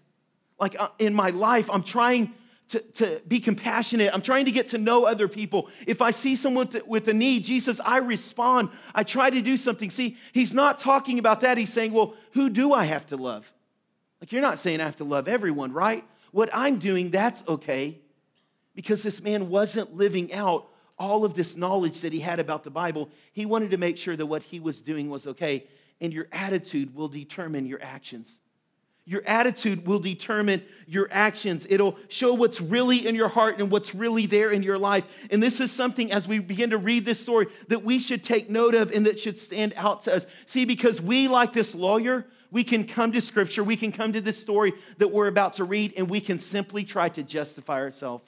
Like 0.60 0.80
uh, 0.80 0.90
in 1.00 1.14
my 1.14 1.30
life, 1.30 1.70
I'm 1.70 1.84
trying 1.84 2.34
to, 2.70 2.80
to 2.80 3.22
be 3.28 3.40
compassionate. 3.40 4.14
I'm 4.14 4.22
trying 4.22 4.46
to 4.46 4.52
get 4.52 4.70
to 4.70 4.78
know 4.78 5.06
other 5.06 5.30
people. 5.30 5.70
If 5.86 6.02
I 6.02 6.12
see 6.12 6.36
someone 6.36 6.68
with, 6.68 6.86
with 6.86 7.08
a 7.08 7.14
need, 7.14 7.46
Jesus, 7.46 7.80
I 7.86 8.00
respond. 8.00 8.70
I 8.94 9.04
try 9.04 9.30
to 9.30 9.42
do 9.42 9.56
something. 9.56 9.90
See, 9.90 10.18
he's 10.34 10.54
not 10.54 10.80
talking 10.80 11.18
about 11.18 11.42
that. 11.42 11.58
He's 11.58 11.72
saying, 11.72 11.94
Well, 11.94 12.16
who 12.32 12.50
do 12.50 12.74
I 12.74 12.86
have 12.86 13.06
to 13.08 13.16
love? 13.16 13.54
Like, 14.20 14.32
you're 14.32 14.42
not 14.42 14.58
saying 14.58 14.82
I 14.82 14.86
have 14.86 14.96
to 14.96 15.04
love 15.04 15.28
everyone, 15.28 15.72
right? 15.72 16.04
What 16.32 16.50
I'm 16.52 16.80
doing, 16.80 17.12
that's 17.12 17.44
okay 17.48 18.00
because 18.78 19.02
this 19.02 19.24
man 19.24 19.50
wasn't 19.50 19.96
living 19.96 20.32
out 20.36 20.68
all 21.00 21.26
of 21.26 21.34
this 21.34 21.58
knowledge 21.58 22.02
that 22.02 22.14
he 22.14 22.20
had 22.20 22.40
about 22.40 22.64
the 22.64 22.70
Bible. 22.70 23.10
He 23.34 23.44
wanted 23.44 23.72
to 23.72 23.78
make 23.78 23.98
sure 23.98 24.16
that 24.16 24.28
what 24.28 24.44
he 24.44 24.60
was 24.60 24.82
doing 24.82 25.10
was 25.10 25.26
okay. 25.26 25.66
And 26.00 26.14
your 26.14 26.28
attitude 26.32 26.94
will 26.94 27.08
determine 27.08 27.66
your 27.66 27.82
actions. 27.82 28.38
Your 29.04 29.24
attitude 29.26 29.88
will 29.88 29.98
determine 29.98 30.62
your 30.86 31.08
actions. 31.10 31.66
It'll 31.68 31.98
show 32.08 32.36
what's 32.36 32.62
really 32.62 33.08
in 33.08 33.16
your 33.16 33.30
heart 33.30 33.58
and 33.58 33.72
what's 33.72 33.96
really 33.96 34.28
there 34.28 34.52
in 34.52 34.62
your 34.62 34.78
life. 34.78 35.08
And 35.32 35.42
this 35.42 35.60
is 35.60 35.72
something, 35.72 36.12
as 36.12 36.28
we 36.28 36.38
begin 36.38 36.70
to 36.70 36.78
read 36.78 37.04
this 37.04 37.20
story, 37.20 37.48
that 37.70 37.84
we 37.84 37.98
should 37.98 38.24
take 38.24 38.48
note 38.48 38.76
of 38.76 38.92
and 38.92 39.08
that 39.08 39.20
should 39.20 39.40
stand 39.40 39.74
out 39.76 40.04
to 40.04 40.14
us. 40.14 40.28
See, 40.46 40.66
because 40.66 41.02
we, 41.02 41.28
like 41.28 41.52
this 41.52 41.74
lawyer, 41.74 42.28
we 42.52 42.64
can 42.64 42.86
come 42.86 43.12
to 43.14 43.22
scripture, 43.22 43.64
we 43.64 43.76
can 43.76 43.92
come 43.92 44.14
to 44.14 44.22
this 44.22 44.40
story 44.40 44.74
that 45.00 45.08
we're 45.08 45.28
about 45.28 45.54
to 45.54 45.64
read, 45.64 45.96
and 45.98 46.08
we 46.08 46.22
can 46.22 46.38
simply 46.38 46.84
try 46.84 47.10
to 47.10 47.24
justify 47.24 47.80
ourselves. 47.80 48.24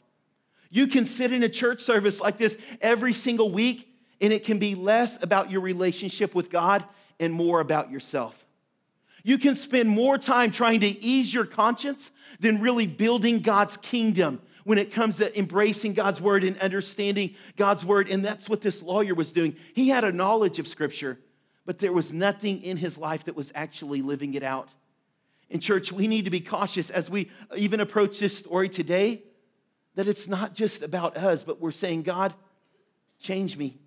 You 0.69 0.87
can 0.87 1.05
sit 1.05 1.31
in 1.31 1.43
a 1.43 1.49
church 1.49 1.81
service 1.81 2.21
like 2.21 2.37
this 2.37 2.57
every 2.81 3.13
single 3.13 3.51
week, 3.51 3.87
and 4.21 4.31
it 4.31 4.43
can 4.43 4.59
be 4.59 4.75
less 4.75 5.21
about 5.23 5.49
your 5.49 5.61
relationship 5.61 6.35
with 6.35 6.49
God 6.49 6.83
and 7.19 7.33
more 7.33 7.59
about 7.59 7.91
yourself. 7.91 8.45
You 9.23 9.37
can 9.37 9.55
spend 9.55 9.89
more 9.89 10.17
time 10.17 10.51
trying 10.51 10.79
to 10.81 10.87
ease 10.87 11.33
your 11.33 11.45
conscience 11.45 12.11
than 12.39 12.61
really 12.61 12.87
building 12.87 13.39
God's 13.39 13.77
kingdom 13.77 14.41
when 14.63 14.77
it 14.77 14.91
comes 14.91 15.17
to 15.17 15.37
embracing 15.37 15.93
God's 15.93 16.21
word 16.21 16.43
and 16.43 16.57
understanding 16.59 17.35
God's 17.57 17.83
word. 17.83 18.09
And 18.09 18.23
that's 18.23 18.47
what 18.47 18.61
this 18.61 18.83
lawyer 18.83 19.15
was 19.15 19.31
doing. 19.31 19.55
He 19.73 19.89
had 19.89 20.03
a 20.03 20.11
knowledge 20.11 20.59
of 20.59 20.67
scripture, 20.67 21.19
but 21.65 21.79
there 21.79 21.91
was 21.91 22.13
nothing 22.13 22.61
in 22.61 22.77
his 22.77 22.97
life 22.97 23.25
that 23.25 23.35
was 23.35 23.51
actually 23.55 24.01
living 24.01 24.35
it 24.35 24.43
out. 24.43 24.69
In 25.49 25.59
church, 25.59 25.91
we 25.91 26.07
need 26.07 26.25
to 26.25 26.31
be 26.31 26.39
cautious 26.39 26.89
as 26.89 27.09
we 27.09 27.31
even 27.57 27.79
approach 27.79 28.19
this 28.19 28.37
story 28.37 28.69
today 28.69 29.23
that 29.99 30.07
it's 30.07 30.29
not 30.29 30.53
just 30.53 30.81
about 30.81 31.17
us, 31.17 31.43
but 31.43 31.59
we're 31.59 31.71
saying, 31.71 32.03
God, 32.03 32.33
change 33.19 33.57
me. 33.57 33.77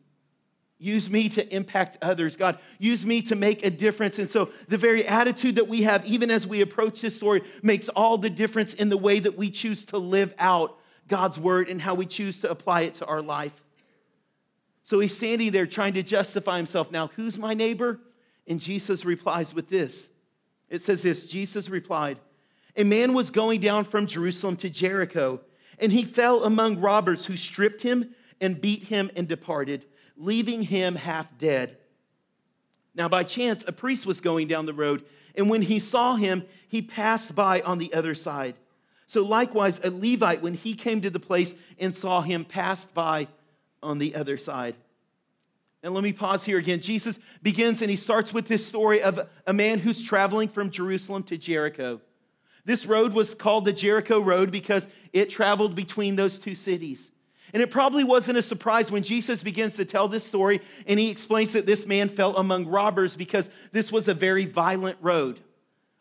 Use 0.79 1.09
me 1.09 1.31
to 1.31 1.57
impact 1.57 1.97
others. 2.03 2.37
God, 2.37 2.59
use 2.79 3.07
me 3.07 3.23
to 3.23 3.35
make 3.35 3.65
a 3.65 3.71
difference. 3.71 4.19
And 4.19 4.31
so, 4.31 4.51
the 4.69 4.77
very 4.77 5.09
attitude 5.09 5.55
that 5.55 5.69
we 5.69 5.85
have, 5.85 6.05
even 6.05 6.31
as 6.31 6.47
we 6.47 6.61
approach 6.61 7.01
this 7.01 7.17
story, 7.17 7.41
makes 7.63 7.89
all 7.89 8.19
the 8.19 8.29
difference 8.29 8.75
in 8.75 8.91
the 8.91 8.97
way 8.99 9.21
that 9.21 9.39
we 9.39 9.51
choose 9.51 9.87
to 9.87 9.97
live 9.97 10.35
out 10.39 10.79
God's 11.09 11.41
word 11.41 11.71
and 11.71 11.81
how 11.81 11.95
we 11.95 12.05
choose 12.05 12.43
to 12.43 12.51
apply 12.51 12.83
it 12.83 12.93
to 12.97 13.07
our 13.07 13.23
life. 13.23 13.55
So, 14.85 15.01
he's 15.01 15.17
standing 15.17 15.51
there 15.51 15.67
trying 15.67 15.95
to 15.95 16.03
justify 16.03 16.59
himself. 16.59 16.91
Now, 16.91 17.07
who's 17.17 17.39
my 17.39 17.55
neighbor? 17.55 18.01
And 18.47 18.61
Jesus 18.61 19.07
replies 19.07 19.55
with 19.55 19.71
this 19.71 20.11
it 20.69 20.83
says 20.83 21.01
this 21.01 21.25
Jesus 21.25 21.71
replied, 21.71 22.19
A 22.77 22.85
man 22.85 23.15
was 23.15 23.31
going 23.31 23.61
down 23.61 23.87
from 23.87 24.05
Jerusalem 24.05 24.57
to 24.57 24.69
Jericho 24.69 25.41
and 25.83 25.93
he 25.93 26.05
fell 26.05 26.45
among 26.45 26.81
robbers 26.81 27.27
who 27.27 27.37
stripped 27.37 27.83
him 27.83 28.15
and 28.41 28.61
beat 28.61 28.85
him 28.85 29.11
and 29.17 29.27
departed, 29.29 29.85
leaving 30.17 30.63
him 30.63 30.95
half 30.95 31.27
dead. 31.39 31.77
Now, 32.95 33.09
by 33.09 33.25
chance, 33.25 33.65
a 33.67 33.73
priest 33.73 34.07
was 34.07 34.21
going 34.21 34.47
down 34.47 34.67
the 34.67 34.73
road, 34.73 35.05
and 35.35 35.51
when 35.51 35.63
he 35.63 35.81
saw 35.81 36.15
him, 36.15 36.45
he 36.69 36.83
passed 36.83 37.35
by 37.35 37.63
on 37.63 37.79
the 37.79 37.93
other 37.95 38.15
side. 38.15 38.55
So, 39.07 39.23
likewise, 39.23 39.81
a 39.83 39.91
Levite, 39.91 40.41
when 40.41 40.55
he 40.55 40.75
came 40.75 41.01
to 41.01 41.11
the 41.11 41.21
place 41.21 41.55
and 41.79 41.95
saw 41.95 42.23
him, 42.23 42.45
passed 42.45 42.95
by 42.95 43.27
on 43.83 43.99
the 43.99 44.15
other 44.15 44.39
side. 44.39 44.77
And 45.83 45.95
let 45.95 46.05
me 46.05 46.13
pause 46.13 46.45
here 46.45 46.59
again. 46.59 46.81
Jesus 46.81 47.19
begins 47.43 47.83
and 47.83 47.91
he 47.91 47.97
starts 47.97 48.33
with 48.33 48.47
this 48.47 48.65
story 48.65 49.03
of 49.03 49.29
a 49.49 49.53
man 49.53 49.81
who's 49.81 50.01
traveling 50.01 50.49
from 50.49 50.71
Jerusalem 50.71 51.25
to 51.25 51.37
Jericho. 51.37 52.01
This 52.65 52.87
road 52.87 53.13
was 53.13 53.35
called 53.35 53.65
the 53.65 53.73
Jericho 53.73 54.21
Road 54.21 54.51
because 54.51 54.89
it 55.13 55.31
traveled 55.31 55.75
between 55.75 56.17
those 56.17 56.39
two 56.39 56.55
cities. 56.55 57.11
And 57.53 57.63
it 57.63 57.71
probably 57.71 58.05
wasn't 58.05 58.39
a 58.39 58.43
surprise 58.43 58.91
when 58.91 59.03
Jesus 59.03 59.43
begins 59.43 59.77
to 59.77 59.85
tell 59.85 60.09
this 60.09 60.25
story 60.25 60.61
and 60.87 60.99
he 60.99 61.11
explains 61.11 61.53
that 61.53 61.67
this 61.67 61.87
man 61.87 62.09
fell 62.09 62.37
among 62.37 62.67
robbers 62.67 63.17
because 63.17 63.51
this 63.73 63.93
was 63.93 64.09
a 64.09 64.15
very 64.15 64.47
violent 64.47 64.97
road. 65.03 65.41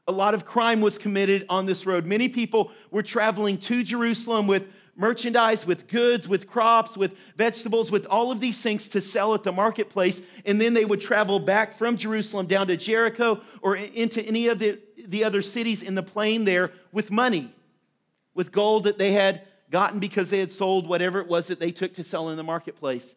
A 0.08 0.12
lot 0.12 0.34
of 0.34 0.46
crime 0.46 0.82
was 0.82 0.98
committed 0.98 1.46
on 1.50 1.66
this 1.66 1.86
road. 1.86 2.06
Many 2.06 2.30
people 2.30 2.72
were 2.90 3.04
traveling 3.04 3.58
to 3.60 3.84
Jerusalem 3.84 4.48
with 4.48 4.68
merchandise, 4.96 5.66
with 5.66 5.88
goods, 5.88 6.28
with 6.28 6.48
crops, 6.48 6.98
with 6.98 7.16
vegetables, 7.38 7.92
with 7.92 8.06
all 8.06 8.32
of 8.32 8.40
these 8.40 8.62
things 8.62 8.88
to 8.90 9.02
sell 9.02 9.34
at 9.34 9.44
the 9.44 9.52
marketplace. 9.52 10.22
And 10.46 10.60
then 10.60 10.74
they 10.74 10.86
would 10.86 11.02
travel 11.02 11.40
back 11.40 11.78
from 11.78 11.98
Jerusalem 11.98 12.46
down 12.46 12.68
to 12.68 12.78
Jericho 12.78 13.42
or 13.62 13.76
into 13.76 14.22
any 14.22 14.48
of 14.48 14.60
the, 14.60 14.80
the 15.08 15.24
other 15.24 15.42
cities 15.42 15.82
in 15.82 15.96
the 15.96 16.04
plain 16.04 16.44
there 16.46 16.72
with 16.92 17.12
money, 17.12 17.54
with 18.34 18.52
gold 18.52 18.84
that 18.84 18.98
they 18.98 19.14
had 19.14 19.42
gotten 19.70 20.00
because 20.00 20.30
they 20.30 20.40
had 20.40 20.52
sold 20.52 20.88
whatever 20.88 21.20
it 21.20 21.28
was 21.28 21.48
that 21.48 21.60
they 21.60 21.72
took 21.72 21.94
to 21.96 22.04
sell 22.04 22.30
in 22.30 22.38
the 22.38 22.44
marketplace. 22.44 23.16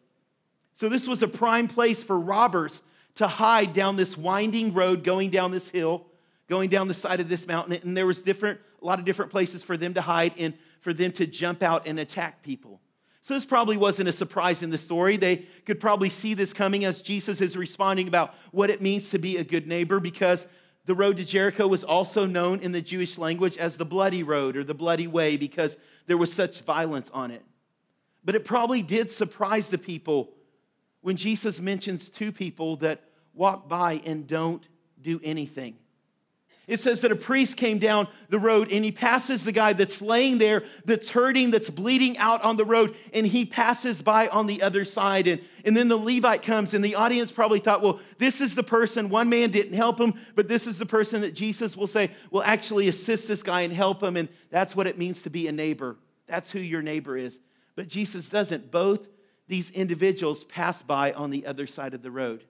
So 0.73 0.89
this 0.89 1.07
was 1.07 1.21
a 1.21 1.27
prime 1.27 1.67
place 1.67 2.01
for 2.01 2.19
robbers 2.19 2.81
to 3.15 3.27
hide 3.27 3.73
down 3.73 3.95
this 3.95 4.17
winding 4.17 4.73
road 4.73 5.03
going 5.03 5.29
down 5.29 5.51
this 5.51 5.69
hill, 5.69 6.05
going 6.49 6.69
down 6.69 6.87
the 6.87 6.93
side 6.93 7.19
of 7.19 7.29
this 7.29 7.47
mountain. 7.47 7.79
And 7.83 7.95
there 7.95 8.05
was 8.05 8.21
different, 8.21 8.59
a 8.81 8.85
lot 8.85 8.99
of 8.99 9.05
different 9.05 9.31
places 9.31 9.63
for 9.63 9.77
them 9.77 9.93
to 9.93 10.01
hide 10.01 10.33
and 10.37 10.53
for 10.85 10.93
them 10.93 11.11
to 11.11 11.25
jump 11.25 11.63
out 11.63 11.87
and 11.87 11.97
attack 11.99 12.43
people. 12.43 12.79
So 13.23 13.33
this 13.33 13.43
probably 13.43 13.75
wasn't 13.75 14.07
a 14.07 14.13
surprise 14.13 14.61
in 14.61 14.69
the 14.69 14.77
story. 14.77 15.17
They 15.17 15.37
could 15.65 15.79
probably 15.79 16.11
see 16.11 16.35
this 16.35 16.53
coming 16.53 16.85
as 16.85 17.01
Jesus 17.01 17.41
is 17.41 17.57
responding 17.57 18.07
about 18.07 18.35
what 18.51 18.69
it 18.69 18.83
means 18.83 19.09
to 19.09 19.17
be 19.17 19.37
a 19.37 19.43
good 19.43 19.65
neighbor 19.65 19.99
because 19.99 20.45
the 20.85 20.93
road 20.93 21.17
to 21.17 21.25
Jericho 21.25 21.65
was 21.65 21.83
also 21.83 22.27
known 22.27 22.59
in 22.59 22.71
the 22.71 22.83
Jewish 22.83 23.17
language 23.17 23.57
as 23.57 23.77
the 23.77 23.83
bloody 23.83 24.21
road 24.21 24.55
or 24.55 24.63
the 24.63 24.75
bloody 24.75 25.07
way 25.07 25.37
because 25.37 25.75
there 26.05 26.19
was 26.19 26.31
such 26.31 26.61
violence 26.61 27.09
on 27.15 27.31
it. 27.31 27.41
But 28.23 28.35
it 28.35 28.45
probably 28.45 28.83
did 28.83 29.09
surprise 29.09 29.69
the 29.69 29.79
people 29.79 30.33
when 31.01 31.17
Jesus 31.17 31.59
mentions 31.59 32.09
two 32.09 32.31
people 32.31 32.75
that 32.77 33.01
walk 33.33 33.67
by 33.67 34.03
and 34.05 34.27
don't 34.27 34.63
do 35.01 35.19
anything. 35.23 35.77
It 36.67 36.79
says 36.79 37.01
that 37.01 37.11
a 37.11 37.15
priest 37.15 37.57
came 37.57 37.77
down 37.77 38.07
the 38.29 38.39
road 38.39 38.71
and 38.71 38.83
he 38.83 38.91
passes 38.91 39.43
the 39.43 39.51
guy 39.51 39.73
that's 39.73 40.01
laying 40.01 40.39
there, 40.39 40.63
that's 40.83 41.09
hurting, 41.09 41.51
that's 41.51 41.69
bleeding 41.69 42.17
out 42.17 42.41
on 42.43 42.57
the 42.57 42.65
road, 42.65 42.95
and 43.13 43.25
he 43.25 43.45
passes 43.45 44.01
by 44.01 44.27
on 44.29 44.47
the 44.47 44.63
other 44.63 44.83
side. 44.83 45.27
And, 45.27 45.41
and 45.63 45.77
then 45.77 45.89
the 45.89 45.97
Levite 45.97 46.41
comes, 46.41 46.73
and 46.73 46.83
the 46.83 46.95
audience 46.95 47.31
probably 47.31 47.59
thought, 47.59 47.83
well, 47.83 47.99
this 48.17 48.41
is 48.41 48.55
the 48.55 48.63
person, 48.63 49.09
one 49.09 49.29
man 49.29 49.51
didn't 49.51 49.73
help 49.73 49.99
him, 49.99 50.15
but 50.33 50.47
this 50.47 50.65
is 50.65 50.79
the 50.79 50.85
person 50.87 51.21
that 51.21 51.35
Jesus 51.35 51.77
will 51.77 51.87
say 51.87 52.11
will 52.31 52.43
actually 52.43 52.87
assist 52.87 53.27
this 53.27 53.43
guy 53.43 53.61
and 53.61 53.73
help 53.73 54.01
him. 54.01 54.17
And 54.17 54.27
that's 54.49 54.75
what 54.75 54.87
it 54.87 54.97
means 54.97 55.21
to 55.23 55.29
be 55.29 55.47
a 55.47 55.51
neighbor. 55.51 55.97
That's 56.25 56.49
who 56.49 56.59
your 56.59 56.81
neighbor 56.81 57.15
is. 57.15 57.39
But 57.75 57.87
Jesus 57.87 58.27
doesn't. 58.29 58.71
Both 58.71 59.07
these 59.47 59.69
individuals 59.69 60.43
pass 60.45 60.81
by 60.81 61.13
on 61.13 61.29
the 61.29 61.45
other 61.45 61.67
side 61.67 61.93
of 61.93 62.01
the 62.01 62.09
road. 62.09 62.43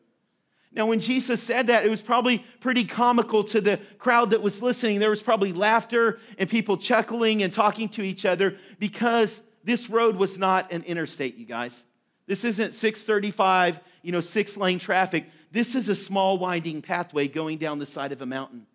Now, 0.76 0.88
when 0.88 1.00
Jesus 1.00 1.42
said 1.42 1.68
that, 1.68 1.86
it 1.86 1.90
was 1.90 2.02
probably 2.02 2.40
pretty 2.60 2.84
comical 2.84 3.46
to 3.46 3.62
the 3.62 3.80
crowd 3.98 4.32
that 4.32 4.42
was 4.42 4.62
listening. 4.62 5.00
There 5.00 5.10
was 5.10 5.24
probably 5.24 5.54
laughter 5.54 6.20
and 6.38 6.50
people 6.50 6.76
chuckling 6.76 7.44
and 7.44 7.54
talking 7.54 7.88
to 7.90 8.02
each 8.02 8.26
other 8.26 8.58
because 8.78 9.42
this 9.64 9.90
road 9.90 10.18
was 10.18 10.38
not 10.38 10.74
an 10.74 10.84
interstate, 10.84 11.38
you 11.38 11.46
guys. 11.46 11.86
This 12.28 12.44
isn't 12.44 12.76
635, 12.76 13.80
you 14.02 14.12
know, 14.12 14.20
six 14.20 14.58
lane 14.58 14.78
traffic. 14.80 15.30
This 15.50 15.76
is 15.76 15.88
a 15.88 15.96
small 15.96 16.38
winding 16.38 16.82
pathway 16.82 17.30
going 17.30 17.58
down 17.58 17.80
the 17.80 17.86
side 17.86 18.12
of 18.12 18.22
a 18.22 18.26
mountain. 18.26 18.68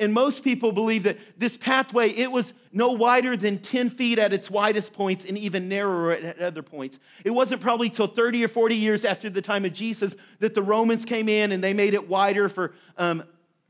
And 0.00 0.14
most 0.14 0.42
people 0.42 0.72
believe 0.72 1.02
that 1.02 1.18
this 1.38 1.58
pathway, 1.58 2.08
it 2.08 2.32
was 2.32 2.54
no 2.72 2.92
wider 2.92 3.36
than 3.36 3.58
10 3.58 3.90
feet 3.90 4.18
at 4.18 4.32
its 4.32 4.50
widest 4.50 4.94
points 4.94 5.26
and 5.26 5.36
even 5.36 5.68
narrower 5.68 6.12
at 6.12 6.38
other 6.40 6.62
points. 6.62 6.98
It 7.22 7.30
wasn't 7.30 7.60
probably 7.60 7.90
till 7.90 8.06
30 8.06 8.42
or 8.42 8.48
40 8.48 8.74
years 8.76 9.04
after 9.04 9.28
the 9.28 9.42
time 9.42 9.66
of 9.66 9.74
Jesus 9.74 10.16
that 10.38 10.54
the 10.54 10.62
Romans 10.62 11.04
came 11.04 11.28
in 11.28 11.52
and 11.52 11.62
they 11.62 11.74
made 11.74 11.92
it 11.92 12.08
wider 12.08 12.48
for, 12.48 12.72
um, 12.96 13.22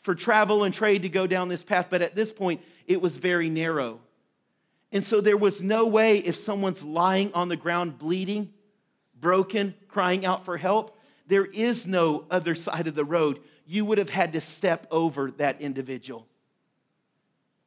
for 0.03 0.15
travel 0.15 0.63
and 0.63 0.73
trade 0.73 1.03
to 1.03 1.09
go 1.09 1.27
down 1.27 1.49
this 1.49 1.65
path. 1.65 1.89
But 1.91 2.01
at 2.01 2.15
this 2.15 2.33
point, 2.33 2.63
it 2.87 3.03
was 3.03 3.17
very 3.17 3.51
narrow. 3.51 3.99
And 4.93 5.03
so 5.03 5.21
there 5.21 5.37
was 5.37 5.61
no 5.61 5.89
way 5.89 6.19
if 6.19 6.37
someone's 6.37 6.85
lying 6.85 7.33
on 7.35 7.49
the 7.49 7.57
ground 7.57 7.99
bleeding, 7.99 8.53
broken, 9.19 9.75
crying 9.89 10.25
out 10.25 10.45
for 10.45 10.57
help, 10.57 10.97
there 11.27 11.45
is 11.45 11.89
no 11.89 12.25
other 12.31 12.55
side 12.55 12.87
of 12.87 12.95
the 12.95 13.05
road 13.05 13.41
you 13.71 13.85
would 13.85 13.99
have 13.99 14.11
had 14.11 14.33
to 14.33 14.41
step 14.41 14.85
over 14.91 15.31
that 15.31 15.61
individual. 15.61 16.27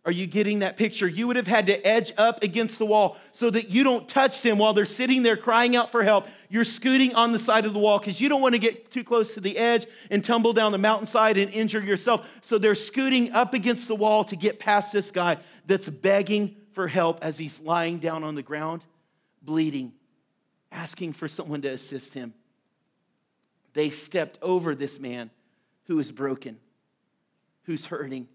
Are 0.05 0.11
you 0.11 0.27
getting 0.27 0.59
that 0.59 0.75
picture? 0.75 1.07
You 1.07 1.27
would 1.27 1.37
have 1.37 1.47
had 1.47 1.67
to 1.67 1.87
edge 1.87 2.11
up 2.17 2.43
against 2.43 2.77
the 2.77 2.85
wall 2.85 3.15
so 3.31 3.49
that 3.49 3.69
you 3.69 3.85
don't 3.85 4.05
touch 4.05 4.41
them 4.41 4.57
while 4.57 4.73
they're 4.73 4.83
sitting 4.83 5.23
there 5.23 5.37
crying 5.37 5.77
out 5.77 5.91
for 5.91 6.03
help. 6.03 6.27
You're 6.49 6.65
scooting 6.65 7.15
on 7.15 7.31
the 7.31 7.39
side 7.39 7.65
of 7.65 7.71
the 7.71 7.79
wall 7.79 7.99
because 7.99 8.19
you 8.19 8.27
don't 8.27 8.41
want 8.41 8.53
to 8.53 8.59
get 8.59 8.91
too 8.91 9.05
close 9.05 9.33
to 9.35 9.39
the 9.39 9.57
edge 9.57 9.87
and 10.11 10.21
tumble 10.21 10.51
down 10.51 10.73
the 10.73 10.77
mountainside 10.77 11.37
and 11.37 11.49
injure 11.53 11.79
yourself. 11.79 12.27
So 12.41 12.57
they're 12.57 12.75
scooting 12.75 13.31
up 13.31 13.53
against 13.53 13.87
the 13.87 13.95
wall 13.95 14.25
to 14.25 14.35
get 14.35 14.59
past 14.59 14.91
this 14.91 15.09
guy 15.09 15.37
that's 15.67 15.87
begging 15.87 16.57
for 16.73 16.89
help 16.89 17.23
as 17.23 17.37
he's 17.37 17.61
lying 17.61 17.99
down 17.99 18.25
on 18.25 18.35
the 18.35 18.43
ground, 18.43 18.83
bleeding, 19.41 19.93
asking 20.69 21.13
for 21.13 21.29
someone 21.29 21.61
to 21.61 21.69
assist 21.69 22.13
him. 22.13 22.33
They 23.71 23.89
stepped 23.89 24.37
over 24.41 24.75
this 24.75 24.99
man 24.99 25.31
who 25.85 25.99
is 25.99 26.11
broken, 26.11 26.57
who's 27.63 27.85
hurting. 27.85 28.27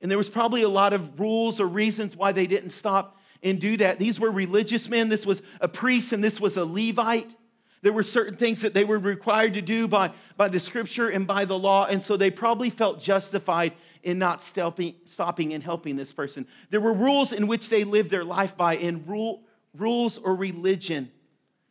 And 0.00 0.10
there 0.10 0.18
was 0.18 0.28
probably 0.28 0.62
a 0.62 0.68
lot 0.68 0.92
of 0.92 1.18
rules 1.18 1.60
or 1.60 1.66
reasons 1.66 2.16
why 2.16 2.32
they 2.32 2.46
didn't 2.46 2.70
stop 2.70 3.18
and 3.42 3.60
do 3.60 3.76
that. 3.78 3.98
These 3.98 4.18
were 4.20 4.30
religious 4.30 4.88
men. 4.88 5.08
This 5.08 5.26
was 5.26 5.42
a 5.60 5.68
priest 5.68 6.12
and 6.12 6.22
this 6.22 6.40
was 6.40 6.56
a 6.56 6.64
Levite. 6.64 7.34
There 7.82 7.92
were 7.92 8.02
certain 8.02 8.36
things 8.36 8.62
that 8.62 8.74
they 8.74 8.84
were 8.84 8.98
required 8.98 9.54
to 9.54 9.62
do 9.62 9.86
by, 9.86 10.12
by 10.36 10.48
the 10.48 10.58
scripture 10.58 11.08
and 11.08 11.26
by 11.26 11.44
the 11.44 11.58
law. 11.58 11.86
And 11.86 12.02
so 12.02 12.16
they 12.16 12.30
probably 12.30 12.70
felt 12.70 13.00
justified 13.00 13.72
in 14.02 14.18
not 14.18 14.40
stopping, 14.40 14.94
stopping 15.04 15.54
and 15.54 15.62
helping 15.62 15.96
this 15.96 16.12
person. 16.12 16.46
There 16.70 16.80
were 16.80 16.92
rules 16.92 17.32
in 17.32 17.46
which 17.46 17.68
they 17.68 17.84
lived 17.84 18.10
their 18.10 18.24
life 18.24 18.56
by, 18.56 18.76
and 18.76 19.06
rule, 19.08 19.42
rules 19.76 20.18
or 20.18 20.34
religion 20.34 21.10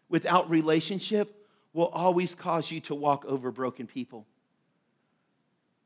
without 0.10 0.50
relationship 0.50 1.46
will 1.74 1.88
always 1.88 2.36
cause 2.36 2.72
you 2.72 2.80
to 2.82 2.96
walk 2.96 3.26
over 3.26 3.52
broken 3.52 3.88
people. 3.88 4.26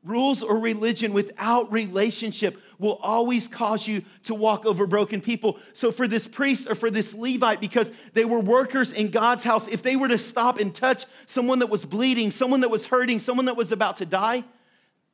Rules 0.04 0.42
or 0.42 0.58
religion 0.58 1.12
without 1.12 1.70
relationship 1.70 2.60
will 2.78 2.98
always 3.02 3.46
cause 3.46 3.86
you 3.86 4.02
to 4.24 4.34
walk 4.34 4.66
over 4.66 4.86
broken 4.86 5.20
people. 5.20 5.60
So, 5.74 5.92
for 5.92 6.08
this 6.08 6.26
priest 6.26 6.68
or 6.68 6.74
for 6.74 6.90
this 6.90 7.14
Levite, 7.14 7.60
because 7.60 7.92
they 8.12 8.24
were 8.24 8.40
workers 8.40 8.90
in 8.90 9.10
God's 9.10 9.44
house, 9.44 9.68
if 9.68 9.82
they 9.82 9.94
were 9.94 10.08
to 10.08 10.18
stop 10.18 10.58
and 10.58 10.74
touch 10.74 11.06
someone 11.26 11.60
that 11.60 11.68
was 11.68 11.84
bleeding, 11.84 12.32
someone 12.32 12.60
that 12.60 12.70
was 12.70 12.84
hurting, 12.84 13.20
someone 13.20 13.46
that 13.46 13.56
was 13.56 13.70
about 13.70 13.96
to 13.96 14.06
die, 14.06 14.42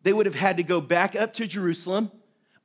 they 0.03 0.13
would 0.15 0.25
have 0.25 0.35
had 0.35 0.57
to 0.57 0.63
go 0.63 0.81
back 0.81 1.15
up 1.15 1.35
to 1.35 1.47
Jerusalem, 1.47 2.11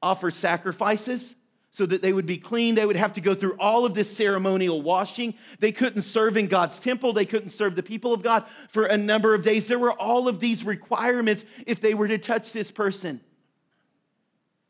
offer 0.01 0.31
sacrifices, 0.31 1.35
so 1.73 1.87
that 1.87 2.03
they 2.03 2.13
would 2.13 2.27
be 2.27 2.37
clean. 2.37 2.75
They 2.75 2.85
would 2.85 2.95
have 2.95 3.13
to 3.13 3.21
go 3.21 3.33
through 3.33 3.55
all 3.57 3.83
of 3.83 3.95
this 3.95 4.15
ceremonial 4.15 4.83
washing. 4.83 5.33
They 5.57 5.71
couldn't 5.71 6.03
serve 6.03 6.37
in 6.37 6.45
God's 6.45 6.77
temple. 6.77 7.13
They 7.13 7.25
couldn't 7.25 7.49
serve 7.49 7.75
the 7.75 7.81
people 7.81 8.13
of 8.13 8.21
God 8.21 8.45
for 8.69 8.85
a 8.85 8.95
number 8.95 9.33
of 9.33 9.41
days. 9.41 9.67
There 9.67 9.79
were 9.79 9.91
all 9.91 10.27
of 10.27 10.39
these 10.39 10.63
requirements 10.63 11.45
if 11.65 11.81
they 11.81 11.95
were 11.95 12.07
to 12.07 12.19
touch 12.19 12.51
this 12.51 12.69
person. 12.69 13.21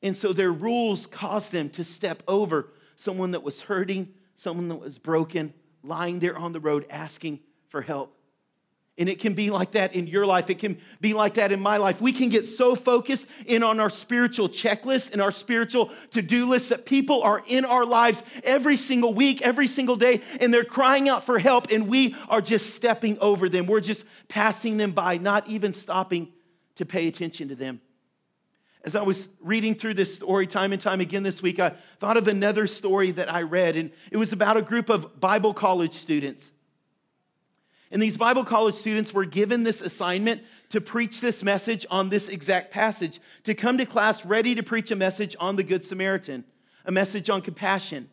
And 0.02 0.16
so 0.16 0.32
their 0.32 0.54
rules 0.54 1.06
caused 1.06 1.52
them 1.52 1.70
to 1.72 1.84
step 1.84 2.24
over 2.26 2.70
someone 2.96 3.32
that 3.32 3.44
was 3.44 3.62
hurting, 3.62 4.14
someone 4.36 4.70
that 4.70 4.80
was 4.80 4.98
broken, 4.98 5.54
lying 5.84 6.20
there 6.20 6.38
on 6.38 6.54
the 6.54 6.62
road 6.62 6.86
asking 6.90 7.42
for 7.68 7.82
help. 7.82 8.18
And 8.96 9.10
it 9.10 9.20
can 9.20 9.34
be 9.34 9.50
like 9.50 9.72
that 9.72 9.96
in 9.96 10.06
your 10.06 10.24
life. 10.24 10.52
It 10.52 10.60
can 10.60 10.80
be 11.02 11.16
like 11.16 11.34
that 11.36 11.52
in 11.52 11.60
my 11.60 11.78
life. 11.78 12.00
We 12.00 12.12
can 12.12 12.30
get 12.30 12.46
so 12.46 12.76
focused 12.76 13.26
in 13.48 13.64
on 13.64 13.80
our 13.80 13.90
spiritual 13.90 14.50
checklist 14.50 15.14
and 15.14 15.22
our 15.22 15.32
spiritual 15.32 15.92
to 16.12 16.22
do 16.22 16.48
list 16.48 16.70
that 16.70 16.86
people 16.86 17.24
are 17.24 17.42
in 17.48 17.66
our 17.66 17.86
lives 17.86 18.22
every 18.44 18.78
single 18.78 19.12
week, 19.12 19.42
every 19.42 19.66
single 19.66 19.96
day, 19.96 20.22
and 20.40 20.54
they're 20.54 20.64
crying 20.64 21.10
out 21.10 21.26
for 21.26 21.40
help, 21.40 21.72
and 21.72 21.88
we 21.88 22.16
are 22.30 22.40
just 22.40 22.76
stepping 22.76 23.18
over 23.18 23.50
them. 23.50 23.66
We're 23.66 23.80
just 23.80 24.06
passing 24.28 24.78
them 24.78 24.92
by, 24.92 25.18
not 25.18 25.48
even 25.48 25.74
stopping 25.74 26.32
to 26.76 26.86
pay 26.86 27.08
attention 27.08 27.50
to 27.50 27.56
them. 27.56 27.82
As 28.86 28.96
I 28.96 29.02
was 29.02 29.28
reading 29.42 29.74
through 29.74 29.96
this 29.96 30.14
story 30.14 30.46
time 30.46 30.72
and 30.72 30.80
time 30.80 31.00
again 31.00 31.24
this 31.24 31.42
week, 31.42 31.60
I 31.60 31.74
thought 32.00 32.18
of 32.18 32.28
another 32.28 32.68
story 32.68 33.10
that 33.12 33.34
I 33.34 33.42
read, 33.42 33.76
and 33.76 33.90
it 34.12 34.18
was 34.18 34.34
about 34.34 34.56
a 34.56 34.62
group 34.62 34.90
of 34.90 35.20
Bible 35.20 35.54
college 35.56 35.94
students. 35.94 36.52
And 37.94 38.02
these 38.02 38.18
Bible 38.18 38.44
college 38.44 38.74
students 38.74 39.14
were 39.14 39.24
given 39.24 39.62
this 39.62 39.80
assignment 39.80 40.42
to 40.70 40.82
preach 40.82 41.22
this 41.22 41.44
message 41.44 41.86
on 41.92 42.10
this 42.10 42.28
exact 42.28 42.72
passage, 42.72 43.20
to 43.44 43.54
come 43.54 43.78
to 43.78 43.86
class 43.86 44.26
ready 44.26 44.56
to 44.56 44.64
preach 44.64 44.90
a 44.90 44.96
message 44.96 45.36
on 45.40 45.58
the 45.58 45.64
Good 45.64 45.86
Samaritan, 45.86 46.44
a 46.86 46.92
message 46.92 47.30
on 47.30 47.44
compassion. 47.44 48.10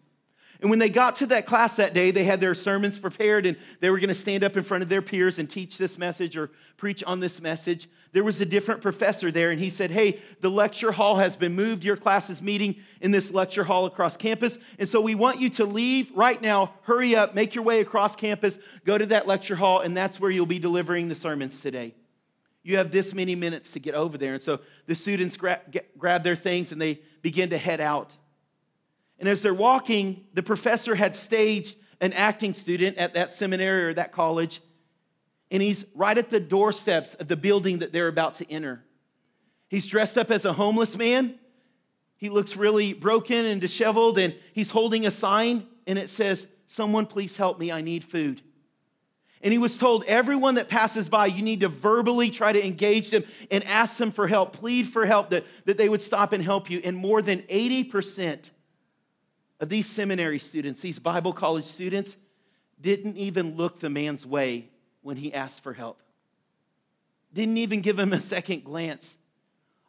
And 0.60 0.68
when 0.68 0.78
they 0.78 0.90
got 0.90 1.16
to 1.16 1.26
that 1.26 1.46
class 1.46 1.76
that 1.76 1.94
day, 1.94 2.10
they 2.10 2.24
had 2.24 2.40
their 2.40 2.54
sermons 2.54 2.98
prepared 2.98 3.46
and 3.46 3.56
they 3.80 3.88
were 3.88 3.98
going 3.98 4.08
to 4.08 4.14
stand 4.14 4.44
up 4.44 4.58
in 4.58 4.62
front 4.62 4.82
of 4.82 4.90
their 4.90 5.00
peers 5.00 5.38
and 5.38 5.48
teach 5.48 5.78
this 5.78 5.96
message 5.96 6.36
or 6.36 6.50
preach 6.76 7.02
on 7.04 7.18
this 7.18 7.40
message. 7.40 7.88
There 8.12 8.24
was 8.24 8.40
a 8.40 8.44
different 8.44 8.80
professor 8.80 9.30
there, 9.30 9.50
and 9.50 9.60
he 9.60 9.70
said, 9.70 9.90
Hey, 9.90 10.20
the 10.40 10.50
lecture 10.50 10.92
hall 10.92 11.16
has 11.16 11.36
been 11.36 11.54
moved. 11.54 11.84
Your 11.84 11.96
class 11.96 12.28
is 12.28 12.42
meeting 12.42 12.76
in 13.00 13.10
this 13.10 13.32
lecture 13.32 13.64
hall 13.64 13.86
across 13.86 14.16
campus. 14.16 14.58
And 14.78 14.88
so 14.88 15.00
we 15.00 15.14
want 15.14 15.40
you 15.40 15.48
to 15.50 15.64
leave 15.64 16.10
right 16.14 16.40
now. 16.42 16.74
Hurry 16.82 17.14
up, 17.14 17.34
make 17.34 17.54
your 17.54 17.64
way 17.64 17.80
across 17.80 18.16
campus, 18.16 18.58
go 18.84 18.98
to 18.98 19.06
that 19.06 19.26
lecture 19.26 19.56
hall, 19.56 19.80
and 19.80 19.96
that's 19.96 20.20
where 20.20 20.30
you'll 20.30 20.46
be 20.46 20.58
delivering 20.58 21.08
the 21.08 21.14
sermons 21.14 21.60
today. 21.60 21.94
You 22.62 22.76
have 22.76 22.90
this 22.90 23.14
many 23.14 23.34
minutes 23.34 23.72
to 23.72 23.78
get 23.78 23.94
over 23.94 24.18
there. 24.18 24.34
And 24.34 24.42
so 24.42 24.60
the 24.86 24.94
students 24.94 25.36
grab, 25.36 25.70
get, 25.70 25.96
grab 25.96 26.22
their 26.22 26.36
things 26.36 26.72
and 26.72 26.80
they 26.80 27.00
begin 27.22 27.50
to 27.50 27.58
head 27.58 27.80
out. 27.80 28.14
And 29.20 29.28
as 29.28 29.42
they're 29.42 29.54
walking, 29.54 30.24
the 30.32 30.42
professor 30.42 30.94
had 30.94 31.14
staged 31.14 31.76
an 32.00 32.14
acting 32.14 32.54
student 32.54 32.96
at 32.96 33.14
that 33.14 33.30
seminary 33.30 33.84
or 33.84 33.94
that 33.94 34.12
college, 34.12 34.62
and 35.50 35.62
he's 35.62 35.84
right 35.94 36.16
at 36.16 36.30
the 36.30 36.40
doorsteps 36.40 37.14
of 37.14 37.28
the 37.28 37.36
building 37.36 37.80
that 37.80 37.92
they're 37.92 38.08
about 38.08 38.34
to 38.34 38.50
enter. 38.50 38.82
He's 39.68 39.86
dressed 39.86 40.16
up 40.16 40.30
as 40.30 40.46
a 40.46 40.52
homeless 40.52 40.96
man. 40.96 41.38
He 42.16 42.30
looks 42.30 42.56
really 42.56 42.94
broken 42.94 43.44
and 43.44 43.60
disheveled, 43.60 44.18
and 44.18 44.34
he's 44.54 44.70
holding 44.70 45.06
a 45.06 45.10
sign, 45.10 45.66
and 45.86 45.98
it 45.98 46.08
says, 46.08 46.46
Someone 46.66 47.04
please 47.04 47.36
help 47.36 47.58
me, 47.58 47.70
I 47.70 47.80
need 47.80 48.04
food. 48.04 48.40
And 49.42 49.52
he 49.52 49.58
was 49.58 49.76
told, 49.76 50.04
Everyone 50.04 50.54
that 50.54 50.68
passes 50.68 51.08
by, 51.10 51.26
you 51.26 51.42
need 51.42 51.60
to 51.60 51.68
verbally 51.68 52.30
try 52.30 52.52
to 52.52 52.64
engage 52.64 53.10
them 53.10 53.24
and 53.50 53.64
ask 53.64 53.98
them 53.98 54.12
for 54.12 54.28
help, 54.28 54.54
plead 54.54 54.88
for 54.88 55.04
help, 55.04 55.30
that, 55.30 55.44
that 55.66 55.76
they 55.76 55.88
would 55.88 56.00
stop 56.00 56.32
and 56.32 56.42
help 56.42 56.70
you. 56.70 56.80
And 56.84 56.96
more 56.96 57.20
than 57.20 57.40
80% 57.42 58.50
of 59.60 59.68
these 59.68 59.86
seminary 59.86 60.38
students, 60.38 60.80
these 60.80 60.98
Bible 60.98 61.32
college 61.32 61.66
students, 61.66 62.16
didn't 62.80 63.16
even 63.16 63.56
look 63.56 63.78
the 63.78 63.90
man's 63.90 64.26
way 64.26 64.70
when 65.02 65.16
he 65.16 65.32
asked 65.32 65.62
for 65.62 65.74
help. 65.74 66.00
Didn't 67.32 67.58
even 67.58 67.80
give 67.80 67.98
him 67.98 68.12
a 68.12 68.20
second 68.20 68.64
glance. 68.64 69.16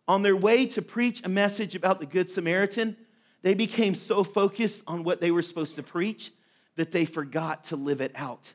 On 0.07 0.21
their 0.21 0.35
way 0.35 0.65
to 0.67 0.81
preach 0.81 1.21
a 1.23 1.29
message 1.29 1.73
about 1.73 1.99
the 1.99 2.05
Good 2.05 2.29
Samaritan, 2.29 2.97
they 3.41 3.53
became 3.53 3.95
so 3.95 4.23
focused 4.23 4.81
on 4.85 5.03
what 5.03 5.21
they 5.21 5.31
were 5.31 5.41
supposed 5.41 5.75
to 5.77 5.83
preach 5.83 6.31
that 6.75 6.91
they 6.91 7.05
forgot 7.05 7.63
to 7.65 7.75
live 7.75 8.01
it 8.01 8.11
out. 8.15 8.53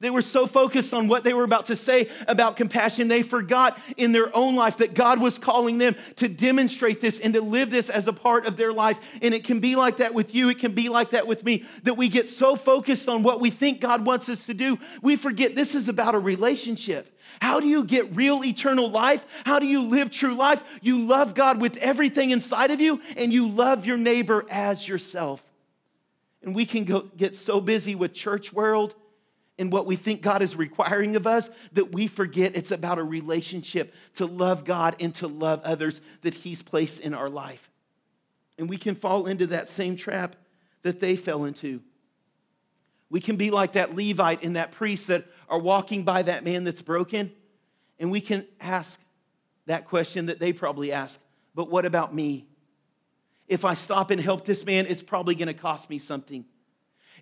They 0.00 0.08
were 0.08 0.22
so 0.22 0.46
focused 0.46 0.94
on 0.94 1.08
what 1.08 1.24
they 1.24 1.34
were 1.34 1.44
about 1.44 1.66
to 1.66 1.76
say 1.76 2.08
about 2.26 2.56
compassion, 2.56 3.08
they 3.08 3.20
forgot 3.20 3.78
in 3.98 4.12
their 4.12 4.34
own 4.34 4.56
life 4.56 4.78
that 4.78 4.94
God 4.94 5.20
was 5.20 5.38
calling 5.38 5.76
them 5.76 5.94
to 6.16 6.26
demonstrate 6.26 7.02
this 7.02 7.20
and 7.20 7.34
to 7.34 7.42
live 7.42 7.70
this 7.70 7.90
as 7.90 8.08
a 8.08 8.12
part 8.12 8.46
of 8.46 8.56
their 8.56 8.72
life. 8.72 8.98
And 9.20 9.34
it 9.34 9.44
can 9.44 9.60
be 9.60 9.76
like 9.76 9.98
that 9.98 10.14
with 10.14 10.34
you, 10.34 10.48
it 10.48 10.58
can 10.58 10.72
be 10.72 10.88
like 10.88 11.10
that 11.10 11.26
with 11.26 11.44
me, 11.44 11.64
that 11.82 11.94
we 11.94 12.08
get 12.08 12.26
so 12.26 12.56
focused 12.56 13.10
on 13.10 13.22
what 13.22 13.40
we 13.40 13.50
think 13.50 13.82
God 13.82 14.06
wants 14.06 14.30
us 14.30 14.46
to 14.46 14.54
do, 14.54 14.78
we 15.02 15.16
forget 15.16 15.54
this 15.54 15.74
is 15.74 15.88
about 15.88 16.14
a 16.14 16.18
relationship. 16.18 17.18
How 17.42 17.60
do 17.60 17.68
you 17.68 17.84
get 17.84 18.16
real 18.16 18.42
eternal 18.42 18.90
life? 18.90 19.26
How 19.44 19.58
do 19.58 19.66
you 19.66 19.82
live 19.82 20.10
true 20.10 20.34
life? 20.34 20.62
You 20.80 21.00
love 21.00 21.34
God 21.34 21.60
with 21.60 21.76
everything 21.76 22.30
inside 22.30 22.70
of 22.70 22.80
you, 22.80 23.02
and 23.18 23.32
you 23.32 23.48
love 23.48 23.84
your 23.84 23.98
neighbor 23.98 24.46
as 24.50 24.88
yourself. 24.88 25.44
And 26.42 26.54
we 26.54 26.64
can 26.64 26.84
go, 26.84 27.00
get 27.00 27.36
so 27.36 27.60
busy 27.60 27.94
with 27.94 28.14
church 28.14 28.50
world 28.50 28.94
and 29.60 29.70
what 29.70 29.86
we 29.86 29.94
think 29.94 30.22
God 30.22 30.42
is 30.42 30.56
requiring 30.56 31.14
of 31.14 31.26
us 31.26 31.50
that 31.72 31.92
we 31.92 32.06
forget 32.06 32.56
it's 32.56 32.72
about 32.72 32.98
a 32.98 33.04
relationship 33.04 33.94
to 34.14 34.26
love 34.26 34.64
God 34.64 34.96
and 34.98 35.14
to 35.16 35.28
love 35.28 35.60
others 35.62 36.00
that 36.22 36.34
He's 36.34 36.62
placed 36.62 37.00
in 37.00 37.14
our 37.14 37.28
life. 37.28 37.70
And 38.58 38.68
we 38.68 38.76
can 38.76 38.94
fall 38.96 39.26
into 39.26 39.46
that 39.48 39.68
same 39.68 39.96
trap 39.96 40.34
that 40.82 40.98
they 40.98 41.14
fell 41.14 41.44
into. 41.44 41.80
We 43.10 43.20
can 43.20 43.36
be 43.36 43.50
like 43.50 43.72
that 43.72 43.94
Levite 43.94 44.44
and 44.44 44.56
that 44.56 44.72
priest 44.72 45.06
that 45.08 45.26
are 45.48 45.58
walking 45.58 46.04
by 46.04 46.22
that 46.22 46.42
man 46.44 46.64
that's 46.64 46.82
broken, 46.82 47.30
and 47.98 48.10
we 48.10 48.20
can 48.20 48.46
ask 48.60 49.00
that 49.66 49.86
question 49.86 50.26
that 50.26 50.40
they 50.40 50.52
probably 50.52 50.90
ask 50.90 51.20
but 51.54 51.70
what 51.70 51.84
about 51.84 52.14
me? 52.14 52.46
If 53.48 53.64
I 53.64 53.74
stop 53.74 54.10
and 54.10 54.20
help 54.20 54.44
this 54.44 54.64
man, 54.64 54.86
it's 54.86 55.02
probably 55.02 55.34
gonna 55.34 55.54
cost 55.54 55.90
me 55.90 55.98
something. 55.98 56.44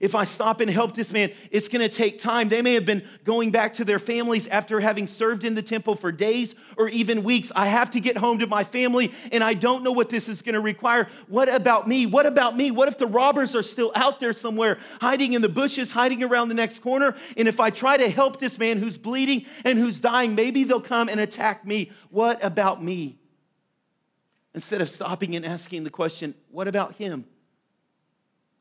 If 0.00 0.14
I 0.14 0.24
stop 0.24 0.61
and 0.61 0.70
help 0.70 0.94
this 0.94 1.12
man, 1.12 1.32
it's 1.50 1.68
going 1.68 1.88
to 1.88 1.94
take 1.94 2.18
time. 2.18 2.48
They 2.48 2.62
may 2.62 2.74
have 2.74 2.84
been 2.84 3.06
going 3.24 3.50
back 3.50 3.74
to 3.74 3.84
their 3.84 3.98
families 3.98 4.46
after 4.46 4.80
having 4.80 5.06
served 5.06 5.44
in 5.44 5.54
the 5.54 5.62
temple 5.62 5.96
for 5.96 6.12
days 6.12 6.54
or 6.76 6.88
even 6.88 7.22
weeks. 7.22 7.50
I 7.54 7.66
have 7.66 7.90
to 7.90 8.00
get 8.00 8.16
home 8.16 8.38
to 8.38 8.46
my 8.46 8.64
family, 8.64 9.12
and 9.32 9.42
I 9.42 9.54
don't 9.54 9.82
know 9.82 9.92
what 9.92 10.08
this 10.08 10.28
is 10.28 10.42
going 10.42 10.54
to 10.54 10.61
require. 10.61 11.08
What 11.26 11.48
about 11.52 11.88
me? 11.88 12.06
What 12.06 12.26
about 12.26 12.56
me? 12.56 12.70
What 12.70 12.88
if 12.88 12.98
the 12.98 13.06
robbers 13.06 13.56
are 13.56 13.62
still 13.62 13.92
out 13.94 14.20
there 14.20 14.32
somewhere, 14.32 14.78
hiding 15.00 15.32
in 15.32 15.42
the 15.42 15.48
bushes, 15.48 15.90
hiding 15.90 16.22
around 16.22 16.48
the 16.48 16.54
next 16.54 16.80
corner? 16.80 17.16
And 17.37 17.48
if 17.48 17.58
I 17.58 17.70
try 17.70 17.96
to 17.96 18.08
help 18.08 18.38
this 18.38 18.58
man 18.58 18.78
who's 18.78 18.98
bleeding 18.98 19.46
and 19.64 19.78
who's 19.78 20.00
dying, 20.00 20.34
maybe 20.34 20.64
they'll 20.64 20.80
come 20.80 21.08
and 21.08 21.18
attack 21.18 21.66
me. 21.66 21.90
What 22.11 22.42
about 22.44 22.82
me? 22.82 23.18
Instead 24.54 24.80
of 24.80 24.88
stopping 24.88 25.37
and 25.37 25.44
asking 25.44 25.84
the 25.84 25.90
question, 25.90 26.34
what 26.50 26.68
about 26.68 26.94
him? 26.94 27.24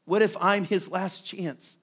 What 0.07 0.21
if 0.21 0.37
I'm 0.39 0.63
his 0.63 0.89
last 0.89 1.25
chance? 1.25 1.77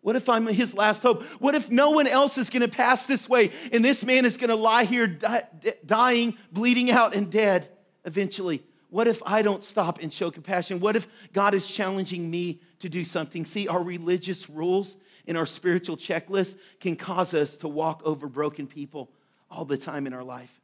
What 0.00 0.16
if 0.16 0.28
I'm 0.28 0.48
his 0.48 0.74
last 0.74 1.00
hope? 1.00 1.22
What 1.38 1.54
if 1.54 1.70
no 1.70 1.90
one 1.90 2.08
else 2.08 2.38
is 2.38 2.50
going 2.50 2.62
to 2.62 2.68
pass 2.68 3.06
this 3.06 3.28
way 3.28 3.52
and 3.70 3.84
this 3.84 4.02
man 4.04 4.24
is 4.24 4.36
going 4.36 4.50
to 4.50 4.56
lie 4.56 4.82
here 4.82 5.06
dying, 5.86 6.36
bleeding 6.50 6.90
out, 6.90 7.14
and 7.14 7.30
dead 7.30 7.68
eventually? 8.04 8.64
What 8.88 9.06
if 9.06 9.22
I 9.24 9.42
don't 9.42 9.62
stop 9.62 10.02
and 10.02 10.12
show 10.12 10.32
compassion? 10.32 10.80
What 10.80 10.96
if 10.96 11.06
God 11.32 11.54
is 11.54 11.70
challenging 11.70 12.28
me 12.28 12.60
to 12.80 12.88
do 12.88 13.04
something? 13.04 13.44
See, 13.44 13.68
our 13.68 13.80
religious 13.80 14.50
rules 14.50 14.96
and 15.28 15.38
our 15.38 15.46
spiritual 15.46 15.96
checklist 15.96 16.56
can 16.80 16.96
cause 16.96 17.32
us 17.32 17.56
to 17.58 17.68
walk 17.68 18.02
over 18.04 18.26
broken 18.26 18.66
people 18.66 19.08
all 19.48 19.64
the 19.64 19.78
time 19.78 20.08
in 20.08 20.12
our 20.12 20.24
life. 20.24 20.60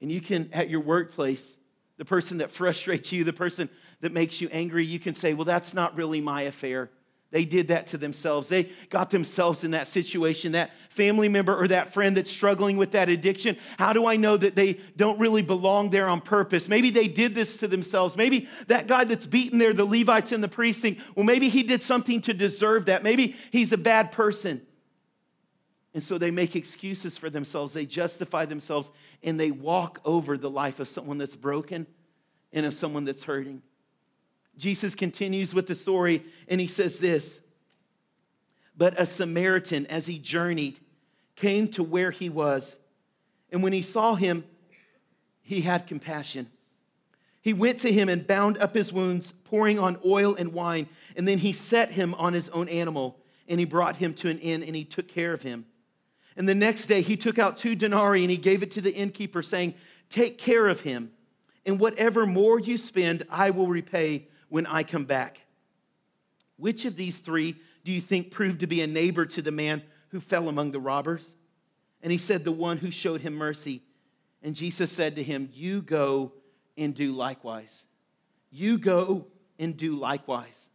And 0.00 0.12
you 0.12 0.20
can, 0.20 0.48
at 0.52 0.70
your 0.70 0.80
workplace, 0.80 1.58
the 1.96 2.04
person 2.04 2.38
that 2.38 2.52
frustrates 2.52 3.10
you, 3.10 3.24
the 3.24 3.32
person 3.32 3.68
that 4.02 4.12
makes 4.12 4.40
you 4.40 4.48
angry, 4.52 4.84
you 4.84 4.98
can 4.98 5.14
say, 5.14 5.32
Well, 5.32 5.46
that's 5.46 5.72
not 5.72 5.96
really 5.96 6.20
my 6.20 6.42
affair. 6.42 6.90
They 7.30 7.46
did 7.46 7.68
that 7.68 7.86
to 7.88 7.98
themselves. 7.98 8.48
They 8.48 8.64
got 8.90 9.08
themselves 9.08 9.64
in 9.64 9.70
that 9.70 9.88
situation. 9.88 10.52
That 10.52 10.70
family 10.90 11.30
member 11.30 11.58
or 11.58 11.66
that 11.68 11.94
friend 11.94 12.14
that's 12.14 12.30
struggling 12.30 12.76
with 12.76 12.90
that 12.90 13.08
addiction, 13.08 13.56
how 13.78 13.94
do 13.94 14.06
I 14.06 14.16
know 14.16 14.36
that 14.36 14.54
they 14.54 14.74
don't 14.98 15.18
really 15.18 15.40
belong 15.40 15.88
there 15.88 16.10
on 16.10 16.20
purpose? 16.20 16.68
Maybe 16.68 16.90
they 16.90 17.08
did 17.08 17.34
this 17.34 17.56
to 17.58 17.68
themselves. 17.68 18.18
Maybe 18.18 18.48
that 18.66 18.86
guy 18.86 19.04
that's 19.04 19.24
beaten 19.24 19.58
there, 19.58 19.72
the 19.72 19.86
Levites 19.86 20.30
in 20.30 20.42
the 20.42 20.48
precinct, 20.48 21.00
well, 21.16 21.24
maybe 21.24 21.48
he 21.48 21.62
did 21.62 21.80
something 21.80 22.20
to 22.22 22.34
deserve 22.34 22.84
that. 22.84 23.02
Maybe 23.02 23.34
he's 23.50 23.72
a 23.72 23.78
bad 23.78 24.12
person. 24.12 24.60
And 25.94 26.02
so 26.02 26.18
they 26.18 26.30
make 26.30 26.54
excuses 26.54 27.16
for 27.16 27.30
themselves. 27.30 27.72
They 27.72 27.86
justify 27.86 28.44
themselves 28.44 28.90
and 29.22 29.40
they 29.40 29.50
walk 29.50 30.02
over 30.04 30.36
the 30.36 30.50
life 30.50 30.80
of 30.80 30.88
someone 30.88 31.16
that's 31.16 31.36
broken 31.36 31.86
and 32.52 32.66
of 32.66 32.74
someone 32.74 33.06
that's 33.06 33.24
hurting. 33.24 33.62
Jesus 34.56 34.94
continues 34.94 35.54
with 35.54 35.66
the 35.66 35.74
story 35.74 36.24
and 36.48 36.60
he 36.60 36.66
says 36.66 36.98
this 36.98 37.40
But 38.76 39.00
a 39.00 39.06
Samaritan, 39.06 39.86
as 39.86 40.06
he 40.06 40.18
journeyed, 40.18 40.80
came 41.36 41.68
to 41.68 41.82
where 41.82 42.10
he 42.10 42.28
was. 42.28 42.76
And 43.50 43.62
when 43.62 43.72
he 43.72 43.82
saw 43.82 44.14
him, 44.14 44.44
he 45.42 45.60
had 45.60 45.86
compassion. 45.86 46.50
He 47.42 47.52
went 47.52 47.80
to 47.80 47.92
him 47.92 48.08
and 48.08 48.26
bound 48.26 48.56
up 48.58 48.74
his 48.74 48.92
wounds, 48.92 49.32
pouring 49.44 49.78
on 49.78 49.98
oil 50.06 50.34
and 50.36 50.52
wine. 50.52 50.88
And 51.16 51.26
then 51.26 51.38
he 51.38 51.52
set 51.52 51.90
him 51.90 52.14
on 52.14 52.32
his 52.32 52.48
own 52.50 52.68
animal 52.68 53.18
and 53.48 53.58
he 53.58 53.66
brought 53.66 53.96
him 53.96 54.14
to 54.14 54.30
an 54.30 54.38
inn 54.38 54.62
and 54.62 54.76
he 54.76 54.84
took 54.84 55.08
care 55.08 55.32
of 55.32 55.42
him. 55.42 55.66
And 56.36 56.48
the 56.48 56.54
next 56.54 56.86
day 56.86 57.02
he 57.02 57.16
took 57.16 57.38
out 57.38 57.56
two 57.56 57.74
denarii 57.74 58.22
and 58.22 58.30
he 58.30 58.36
gave 58.36 58.62
it 58.62 58.70
to 58.72 58.80
the 58.80 58.94
innkeeper, 58.94 59.42
saying, 59.42 59.74
Take 60.08 60.38
care 60.38 60.68
of 60.68 60.80
him, 60.80 61.10
and 61.66 61.78
whatever 61.80 62.26
more 62.26 62.58
you 62.58 62.76
spend, 62.78 63.26
I 63.30 63.50
will 63.50 63.66
repay 63.66 64.28
when 64.52 64.66
I 64.66 64.82
come 64.82 65.06
back. 65.06 65.40
Which 66.58 66.84
of 66.84 66.94
these 66.94 67.20
three 67.20 67.56
do 67.84 67.90
you 67.90 68.02
think 68.02 68.30
proved 68.30 68.60
to 68.60 68.66
be 68.66 68.82
a 68.82 68.86
neighbor 68.86 69.24
to 69.24 69.40
the 69.40 69.50
man 69.50 69.82
who 70.10 70.20
fell 70.20 70.50
among 70.50 70.72
the 70.72 70.78
robbers? 70.78 71.32
And 72.02 72.12
he 72.12 72.18
said, 72.18 72.44
The 72.44 72.52
one 72.52 72.76
who 72.76 72.90
showed 72.90 73.22
him 73.22 73.32
mercy. 73.32 73.80
And 74.42 74.54
Jesus 74.54 74.92
said 74.92 75.16
to 75.16 75.22
him, 75.22 75.48
You 75.54 75.80
go 75.80 76.32
and 76.76 76.94
do 76.94 77.12
likewise. 77.12 77.84
You 78.50 78.76
go 78.76 79.26
and 79.58 79.74
do 79.74 79.96
likewise. 79.96 80.68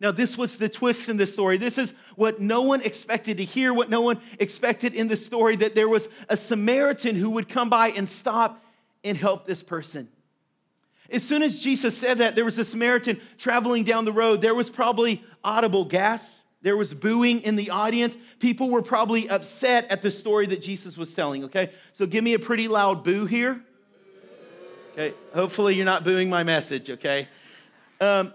Now, 0.00 0.10
this 0.10 0.38
was 0.38 0.56
the 0.56 0.70
twist 0.70 1.10
in 1.10 1.18
the 1.18 1.26
story. 1.26 1.58
This 1.58 1.76
is 1.76 1.92
what 2.14 2.40
no 2.40 2.62
one 2.62 2.80
expected 2.80 3.36
to 3.36 3.44
hear, 3.44 3.74
what 3.74 3.90
no 3.90 4.00
one 4.00 4.22
expected 4.40 4.94
in 4.94 5.08
the 5.08 5.18
story 5.18 5.54
that 5.56 5.74
there 5.74 5.88
was 5.88 6.08
a 6.30 6.36
Samaritan 6.36 7.14
who 7.14 7.28
would 7.28 7.50
come 7.50 7.68
by 7.68 7.88
and 7.88 8.08
stop 8.08 8.64
and 9.04 9.18
help 9.18 9.44
this 9.44 9.62
person. 9.62 10.08
As 11.10 11.22
soon 11.22 11.42
as 11.42 11.60
Jesus 11.60 11.96
said 11.96 12.18
that, 12.18 12.34
there 12.34 12.44
was 12.44 12.58
a 12.58 12.64
Samaritan 12.64 13.20
traveling 13.38 13.84
down 13.84 14.04
the 14.04 14.12
road. 14.12 14.40
There 14.40 14.54
was 14.54 14.70
probably 14.70 15.24
audible 15.44 15.84
gasps. 15.84 16.44
There 16.62 16.76
was 16.76 16.94
booing 16.94 17.42
in 17.42 17.54
the 17.54 17.70
audience. 17.70 18.16
People 18.40 18.70
were 18.70 18.82
probably 18.82 19.28
upset 19.28 19.90
at 19.90 20.02
the 20.02 20.10
story 20.10 20.46
that 20.46 20.60
Jesus 20.62 20.98
was 20.98 21.14
telling, 21.14 21.44
okay? 21.44 21.70
So 21.92 22.06
give 22.06 22.24
me 22.24 22.34
a 22.34 22.38
pretty 22.38 22.66
loud 22.66 23.04
boo 23.04 23.26
here. 23.26 23.62
Okay, 24.92 25.14
hopefully 25.34 25.74
you're 25.74 25.84
not 25.84 26.04
booing 26.04 26.30
my 26.30 26.42
message, 26.42 26.90
okay? 26.90 27.28
Um, 28.00 28.32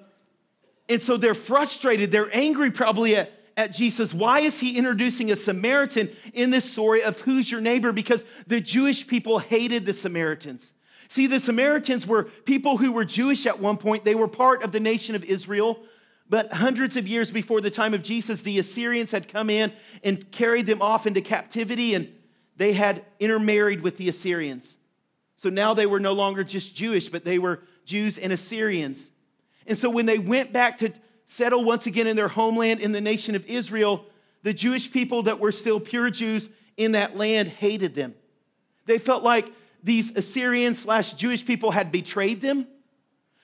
and 0.88 1.02
so 1.02 1.18
they're 1.18 1.34
frustrated, 1.34 2.12
they're 2.12 2.34
angry 2.36 2.70
probably 2.70 3.16
at, 3.16 3.32
at 3.58 3.74
Jesus. 3.74 4.14
Why 4.14 4.42
is 4.42 4.60
he 4.60 4.78
introducing 4.78 5.32
a 5.32 5.36
Samaritan 5.36 6.10
in 6.34 6.52
this 6.52 6.72
story 6.72 7.04
of 7.04 7.20
who's 7.22 7.52
your 7.52 7.62
neighbor? 7.62 7.92
Because 7.92 8.24
the 8.48 8.62
Jewish 8.62 9.08
people 9.08 9.40
hated 9.40 9.86
the 9.86 9.94
Samaritans. 9.94 10.72
See, 11.12 11.28
the 11.28 11.42
Samaritans 11.42 12.08
were 12.08 12.24
people 12.46 12.78
who 12.78 12.94
were 12.94 13.04
Jewish 13.04 13.46
at 13.46 13.60
one 13.60 13.76
point, 13.76 14.06
they 14.06 14.16
were 14.16 14.30
part 14.30 14.64
of 14.64 14.72
the 14.72 14.80
nation 14.80 15.14
of 15.14 15.26
Israel. 15.26 15.84
But 16.30 16.54
hundreds 16.54 16.96
of 16.96 17.06
years 17.06 17.30
before 17.30 17.60
the 17.60 17.70
time 17.70 17.94
of 17.94 18.02
Jesus, 18.02 18.44
the 18.44 18.60
Assyrians 18.60 19.12
had 19.12 19.28
come 19.28 19.50
in 19.50 19.74
and 20.06 20.32
carried 20.32 20.68
them 20.68 20.82
off 20.82 21.06
into 21.06 21.20
captivity, 21.20 21.96
and 21.96 22.10
they 22.56 22.72
had 22.72 23.04
intermarried 23.20 23.82
with 23.82 23.98
the 23.98 24.08
Assyrians. 24.08 24.78
So 25.36 25.50
now 25.50 25.74
they 25.74 25.86
were 25.86 26.00
no 26.00 26.14
longer 26.14 26.46
just 26.46 26.78
Jewish, 26.78 27.10
but 27.10 27.26
they 27.26 27.40
were 27.40 27.60
Jews 27.84 28.18
and 28.18 28.32
Assyrians. 28.32 29.12
And 29.68 29.78
so 29.78 29.90
when 29.90 30.06
they 30.06 30.18
went 30.18 30.54
back 30.54 30.78
to 30.78 30.94
settle 31.26 31.66
once 31.66 31.88
again 31.88 32.08
in 32.08 32.16
their 32.16 32.30
homeland 32.30 32.80
in 32.80 32.94
the 32.94 33.02
nation 33.02 33.36
of 33.36 33.46
Israel, 33.48 34.06
the 34.44 34.54
Jewish 34.54 34.90
people 34.90 35.24
that 35.24 35.42
were 35.42 35.52
still 35.52 35.82
pure 35.82 36.10
Jews 36.10 36.48
in 36.78 36.94
that 36.94 37.18
land 37.18 37.50
hated 37.50 37.96
them. 37.96 38.16
They 38.86 38.98
felt 38.98 39.24
like 39.24 39.52
these 39.84 40.16
Assyrian 40.16 40.76
slash 40.76 41.14
Jewish 41.14 41.46
people 41.46 41.72
had 41.72 41.92
betrayed 41.92 42.42
them 42.42 42.68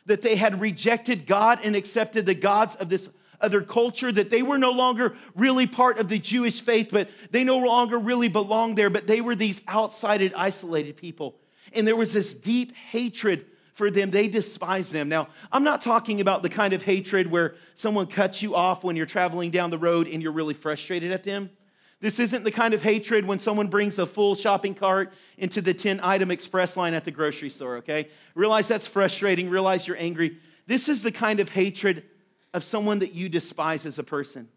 that 0.06 0.22
they 0.22 0.36
had 0.36 0.60
rejected 0.62 1.26
God 1.26 1.60
and 1.64 1.76
accepted 1.76 2.26
the 2.26 2.36
gods 2.36 2.76
of 2.76 2.90
this 2.90 3.10
other 3.40 3.62
culture, 3.62 4.12
that 4.12 4.30
they 4.30 4.42
were 4.42 4.58
no 4.58 4.72
longer 4.72 5.16
really 5.36 5.68
part 5.68 6.00
of 6.00 6.10
the 6.10 6.18
Jewish 6.18 6.62
faith, 6.62 6.90
but 6.92 7.10
they 7.32 7.44
no 7.44 7.60
longer 7.60 8.00
really 8.00 8.30
belonged 8.30 8.78
there, 8.78 8.90
but 8.90 9.06
they 9.06 9.22
were 9.22 9.36
these 9.36 9.62
outsided, 9.68 10.34
isolated 10.34 10.98
people. 10.98 11.36
And 11.74 11.86
there 11.86 11.96
was 11.96 12.14
this 12.14 12.34
deep 12.34 12.74
hatred 12.76 13.46
for 13.74 13.92
them. 13.92 14.10
They 14.10 14.28
despised 14.28 14.92
them. 14.92 15.08
Now, 15.08 15.28
I'm 15.52 15.64
not 15.64 15.82
talking 15.82 16.20
about 16.20 16.42
the 16.42 16.50
kind 16.50 16.74
of 16.74 16.82
hatred 16.82 17.30
where 17.30 17.56
someone 17.76 18.08
cuts 18.08 18.42
you 18.42 18.56
off 18.56 18.84
when 18.84 18.96
you're 18.96 19.06
traveling 19.06 19.52
down 19.52 19.70
the 19.70 19.78
road 19.78 20.08
and 20.08 20.24
you're 20.24 20.32
really 20.32 20.56
frustrated 20.56 21.12
at 21.12 21.24
them. 21.24 21.52
This 22.00 22.20
isn't 22.20 22.44
the 22.44 22.52
kind 22.52 22.74
of 22.74 22.84
hatred 22.84 23.26
when 23.26 23.40
someone 23.40 23.68
brings 23.68 23.98
a 23.98 24.06
full 24.06 24.36
shopping 24.36 24.76
cart 24.76 25.14
into 25.38 25.62
the 25.62 25.74
10 25.74 26.00
item 26.04 26.30
express 26.30 26.78
line 26.78 26.94
at 26.94 27.06
the 27.06 27.12
grocery 27.12 27.50
store, 27.50 27.78
okay? 27.78 28.10
Realize 28.36 28.68
that's 28.68 28.86
frustrating, 28.86 29.50
realize 29.50 29.88
you're 29.88 29.98
angry. 29.98 30.38
This 30.68 30.90
is 30.90 31.02
the 31.02 31.12
kind 31.12 31.40
of 31.40 31.50
hatred 31.50 32.04
of 32.54 32.64
someone 32.64 33.00
that 33.00 33.14
you 33.14 33.30
despise 33.30 33.86
as 33.86 33.98
a 33.98 34.04
person, 34.04 34.48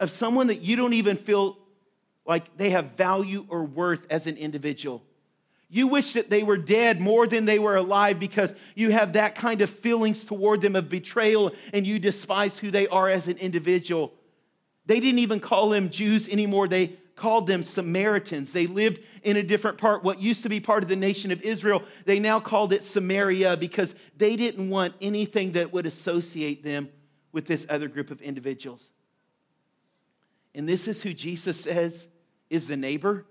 of 0.00 0.10
someone 0.10 0.48
that 0.48 0.60
you 0.60 0.74
don't 0.74 0.94
even 0.94 1.16
feel 1.16 1.56
like 2.26 2.56
they 2.56 2.70
have 2.70 2.92
value 2.96 3.46
or 3.48 3.64
worth 3.64 4.06
as 4.10 4.26
an 4.26 4.36
individual. 4.36 5.02
You 5.68 5.86
wish 5.86 6.14
that 6.14 6.30
they 6.30 6.42
were 6.42 6.56
dead 6.56 7.00
more 7.00 7.28
than 7.28 7.44
they 7.44 7.60
were 7.60 7.76
alive 7.76 8.18
because 8.18 8.56
you 8.74 8.90
have 8.90 9.12
that 9.12 9.36
kind 9.36 9.60
of 9.60 9.70
feelings 9.70 10.24
toward 10.24 10.62
them 10.62 10.74
of 10.74 10.88
betrayal 10.88 11.52
and 11.72 11.86
you 11.86 12.00
despise 12.00 12.58
who 12.58 12.72
they 12.72 12.88
are 12.88 13.08
as 13.08 13.28
an 13.28 13.38
individual. 13.38 14.12
They 14.90 14.98
didn't 14.98 15.20
even 15.20 15.38
call 15.38 15.68
them 15.68 15.88
Jews 15.88 16.26
anymore. 16.26 16.66
They 16.66 16.88
called 17.14 17.46
them 17.46 17.62
Samaritans. 17.62 18.52
They 18.52 18.66
lived 18.66 18.98
in 19.22 19.36
a 19.36 19.42
different 19.44 19.78
part, 19.78 20.02
what 20.02 20.20
used 20.20 20.42
to 20.42 20.48
be 20.48 20.58
part 20.58 20.82
of 20.82 20.88
the 20.88 20.96
nation 20.96 21.30
of 21.30 21.40
Israel. 21.42 21.84
They 22.06 22.18
now 22.18 22.40
called 22.40 22.72
it 22.72 22.82
Samaria 22.82 23.56
because 23.56 23.94
they 24.16 24.34
didn't 24.34 24.68
want 24.68 24.94
anything 25.00 25.52
that 25.52 25.72
would 25.72 25.86
associate 25.86 26.64
them 26.64 26.88
with 27.30 27.46
this 27.46 27.64
other 27.70 27.86
group 27.86 28.10
of 28.10 28.20
individuals. 28.20 28.90
And 30.56 30.68
this 30.68 30.88
is 30.88 31.00
who 31.00 31.14
Jesus 31.14 31.60
says 31.60 32.08
is 32.48 32.66
the 32.66 32.76
neighbor. 32.76 33.26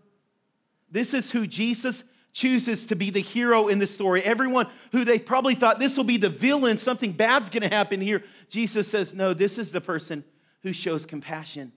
This 0.90 1.14
is 1.14 1.30
who 1.30 1.46
Jesus 1.46 2.06
chooses 2.32 2.86
to 2.86 2.96
be 2.96 3.10
the 3.10 3.20
hero 3.20 3.68
in 3.68 3.80
the 3.80 3.88
story. 3.88 4.24
Everyone 4.24 4.68
who 4.94 5.04
they 5.04 5.20
probably 5.20 5.56
thought 5.56 5.78
this 5.78 5.98
will 5.98 6.06
be 6.06 6.16
the 6.16 6.30
villain, 6.30 6.78
something 6.78 7.12
bad's 7.12 7.50
gonna 7.50 7.68
happen 7.68 8.00
here. 8.00 8.24
Jesus 8.48 8.88
says, 8.88 9.14
No, 9.14 9.34
this 9.34 9.58
is 9.58 9.74
the 9.74 9.82
person 9.82 10.24
who 10.64 10.74
shows 10.74 11.06
compassion. 11.06 11.72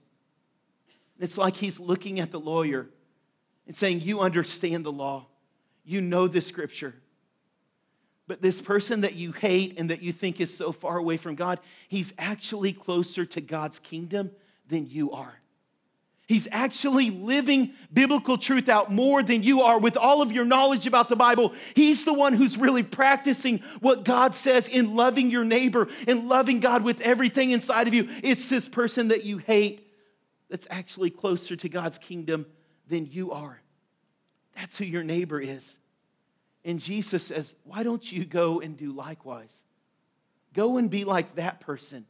It's 1.19 1.37
like 1.37 1.55
he's 1.55 1.79
looking 1.79 2.19
at 2.19 2.31
the 2.31 2.39
lawyer 2.39 2.87
and 3.67 3.75
saying, 3.75 4.01
You 4.01 4.21
understand 4.21 4.85
the 4.85 4.91
law, 4.91 5.27
you 5.85 6.01
know 6.01 6.27
the 6.27 6.41
scripture. 6.41 6.95
But 8.25 8.41
this 8.41 8.61
person 8.61 9.01
that 9.01 9.15
you 9.15 9.33
hate 9.33 9.77
and 9.77 9.89
that 9.89 10.01
you 10.01 10.13
think 10.13 10.39
is 10.39 10.55
so 10.55 10.71
far 10.71 10.97
away 10.97 11.17
from 11.17 11.35
God, 11.35 11.59
he's 11.89 12.13
actually 12.17 12.71
closer 12.71 13.25
to 13.25 13.41
God's 13.41 13.79
kingdom 13.79 14.31
than 14.67 14.87
you 14.87 15.11
are. 15.11 15.42
He's 16.25 16.47
actually 16.51 17.09
living 17.09 17.73
biblical 17.91 18.37
truth 18.37 18.69
out 18.69 18.91
more 18.91 19.21
than 19.21 19.43
you 19.43 19.61
are 19.63 19.77
with 19.77 19.97
all 19.97 20.21
of 20.21 20.31
your 20.31 20.45
knowledge 20.45 20.87
about 20.87 21.09
the 21.09 21.17
Bible. 21.17 21.53
He's 21.75 22.05
the 22.05 22.13
one 22.13 22.33
who's 22.33 22.57
really 22.57 22.83
practicing 22.83 23.59
what 23.81 24.05
God 24.05 24.33
says 24.33 24.69
in 24.69 24.95
loving 24.95 25.29
your 25.29 25.43
neighbor 25.43 25.89
and 26.07 26.29
loving 26.29 26.61
God 26.61 26.83
with 26.83 27.01
everything 27.01 27.51
inside 27.51 27.89
of 27.89 27.93
you. 27.93 28.09
It's 28.23 28.47
this 28.47 28.69
person 28.69 29.09
that 29.09 29.25
you 29.25 29.37
hate 29.37 29.85
that's 30.49 30.67
actually 30.69 31.09
closer 31.09 31.57
to 31.57 31.67
God's 31.67 31.97
kingdom 31.97 32.45
than 32.87 33.05
you 33.05 33.33
are. 33.33 33.61
That's 34.55 34.77
who 34.77 34.85
your 34.85 35.03
neighbor 35.03 35.41
is. 35.41 35.77
And 36.63 36.79
Jesus 36.79 37.27
says, 37.27 37.53
Why 37.65 37.83
don't 37.83 38.09
you 38.09 38.23
go 38.23 38.61
and 38.61 38.77
do 38.77 38.93
likewise? 38.93 39.61
Go 40.53 40.77
and 40.77 40.89
be 40.89 41.03
like 41.03 41.35
that 41.35 41.59
person. 41.59 42.05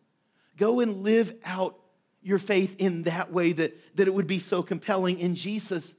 Go 0.58 0.82
and 0.82 1.04
live 1.04 1.34
out 1.43 1.80
your 2.24 2.40
faith 2.40 2.76
in 2.80 3.04
that 3.04 3.32
way 3.32 3.52
that, 3.52 3.78
that 3.96 4.08
it 4.08 4.14
would 4.14 4.28
be 4.28 4.40
so 4.40 4.64
compelling 4.64 5.20
in 5.20 5.36
Jesus. 5.36 5.94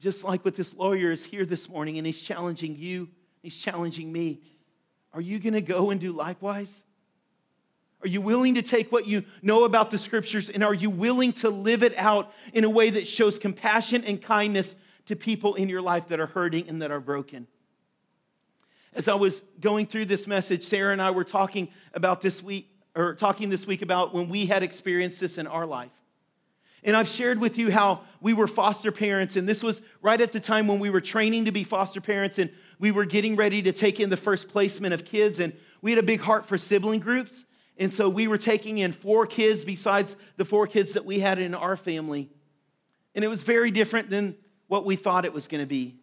Just 0.00 0.24
like 0.24 0.44
what 0.44 0.54
this 0.54 0.74
lawyer 0.74 1.10
is 1.10 1.24
here 1.24 1.44
this 1.44 1.68
morning 1.68 1.98
and 1.98 2.06
he's 2.06 2.20
challenging 2.20 2.76
you, 2.76 3.08
he's 3.42 3.56
challenging 3.56 4.12
me. 4.12 4.40
Are 5.12 5.20
you 5.20 5.38
going 5.38 5.54
to 5.54 5.60
go 5.60 5.90
and 5.90 6.00
do 6.00 6.12
likewise? 6.12 6.82
Are 8.02 8.08
you 8.08 8.20
willing 8.20 8.54
to 8.54 8.62
take 8.62 8.92
what 8.92 9.06
you 9.06 9.24
know 9.42 9.64
about 9.64 9.90
the 9.90 9.98
scriptures 9.98 10.48
and 10.48 10.62
are 10.62 10.74
you 10.74 10.90
willing 10.90 11.32
to 11.34 11.50
live 11.50 11.82
it 11.82 11.96
out 11.96 12.32
in 12.52 12.64
a 12.64 12.70
way 12.70 12.90
that 12.90 13.06
shows 13.06 13.38
compassion 13.38 14.04
and 14.04 14.20
kindness 14.20 14.74
to 15.06 15.16
people 15.16 15.54
in 15.54 15.68
your 15.68 15.82
life 15.82 16.08
that 16.08 16.20
are 16.20 16.26
hurting 16.26 16.68
and 16.68 16.82
that 16.82 16.90
are 16.90 17.00
broken? 17.00 17.46
As 18.92 19.08
I 19.08 19.14
was 19.14 19.42
going 19.60 19.86
through 19.86 20.04
this 20.06 20.26
message, 20.26 20.62
Sarah 20.62 20.92
and 20.92 21.02
I 21.02 21.10
were 21.10 21.24
talking 21.24 21.68
about 21.94 22.20
this 22.20 22.42
week 22.42 22.75
or 22.96 23.14
talking 23.14 23.50
this 23.50 23.66
week 23.66 23.82
about 23.82 24.14
when 24.14 24.28
we 24.28 24.46
had 24.46 24.62
experienced 24.62 25.20
this 25.20 25.38
in 25.38 25.46
our 25.46 25.66
life. 25.66 25.92
And 26.82 26.96
I've 26.96 27.08
shared 27.08 27.40
with 27.40 27.58
you 27.58 27.70
how 27.70 28.02
we 28.20 28.32
were 28.32 28.46
foster 28.46 28.90
parents, 28.90 29.36
and 29.36 29.48
this 29.48 29.62
was 29.62 29.82
right 30.02 30.20
at 30.20 30.32
the 30.32 30.40
time 30.40 30.66
when 30.66 30.78
we 30.78 30.88
were 30.88 31.00
training 31.00 31.44
to 31.44 31.52
be 31.52 31.64
foster 31.64 32.00
parents, 32.00 32.38
and 32.38 32.50
we 32.78 32.90
were 32.90 33.04
getting 33.04 33.36
ready 33.36 33.60
to 33.62 33.72
take 33.72 34.00
in 34.00 34.08
the 34.08 34.16
first 34.16 34.48
placement 34.48 34.94
of 34.94 35.04
kids, 35.04 35.40
and 35.40 35.52
we 35.82 35.90
had 35.90 35.98
a 35.98 36.06
big 36.06 36.20
heart 36.20 36.46
for 36.46 36.56
sibling 36.56 37.00
groups. 37.00 37.44
And 37.78 37.92
so 37.92 38.08
we 38.08 38.26
were 38.26 38.38
taking 38.38 38.78
in 38.78 38.92
four 38.92 39.26
kids 39.26 39.64
besides 39.64 40.16
the 40.36 40.44
four 40.44 40.66
kids 40.66 40.94
that 40.94 41.04
we 41.04 41.20
had 41.20 41.38
in 41.38 41.54
our 41.54 41.76
family. 41.76 42.30
And 43.14 43.24
it 43.24 43.28
was 43.28 43.42
very 43.42 43.70
different 43.70 44.08
than 44.08 44.36
what 44.66 44.86
we 44.86 44.96
thought 44.96 45.24
it 45.24 45.32
was 45.32 45.46
going 45.48 45.62
to 45.62 45.66
be. 45.66 45.96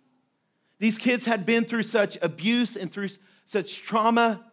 These 0.79 0.97
kids 0.97 1.25
had 1.25 1.45
been 1.45 1.65
through 1.65 1.83
such 1.83 2.17
abuse 2.21 2.75
and 2.75 2.91
through 2.91 3.09
such 3.45 3.81
trauma, 3.81 4.43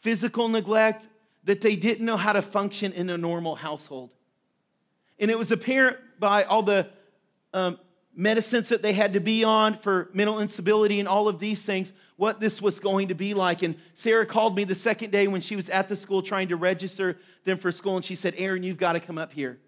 physical 0.00 0.48
neglect, 0.48 1.08
that 1.48 1.62
they 1.62 1.76
didn't 1.76 2.04
know 2.04 2.18
how 2.18 2.34
to 2.34 2.42
function 2.42 2.92
in 2.92 3.08
a 3.08 3.16
normal 3.16 3.54
household. 3.54 4.12
And 5.18 5.30
it 5.30 5.38
was 5.38 5.50
apparent 5.50 5.96
by 6.20 6.42
all 6.42 6.62
the 6.62 6.86
um, 7.54 7.78
medicines 8.14 8.68
that 8.68 8.82
they 8.82 8.92
had 8.92 9.14
to 9.14 9.20
be 9.20 9.44
on 9.44 9.78
for 9.78 10.10
mental 10.12 10.40
instability 10.40 11.00
and 11.00 11.08
all 11.08 11.26
of 11.26 11.38
these 11.38 11.62
things, 11.62 11.94
what 12.16 12.38
this 12.38 12.60
was 12.60 12.80
going 12.80 13.08
to 13.08 13.14
be 13.14 13.32
like. 13.32 13.62
And 13.62 13.76
Sarah 13.94 14.26
called 14.26 14.56
me 14.56 14.64
the 14.64 14.74
second 14.74 15.10
day 15.10 15.26
when 15.26 15.40
she 15.40 15.56
was 15.56 15.70
at 15.70 15.88
the 15.88 15.96
school 15.96 16.20
trying 16.20 16.48
to 16.48 16.56
register 16.56 17.16
them 17.44 17.56
for 17.56 17.72
school, 17.72 17.96
and 17.96 18.04
she 18.04 18.14
said, 18.14 18.34
Aaron, 18.36 18.62
you've 18.62 18.76
got 18.76 18.92
to 18.92 19.00
come 19.00 19.16
up 19.16 19.32
here. 19.32 19.58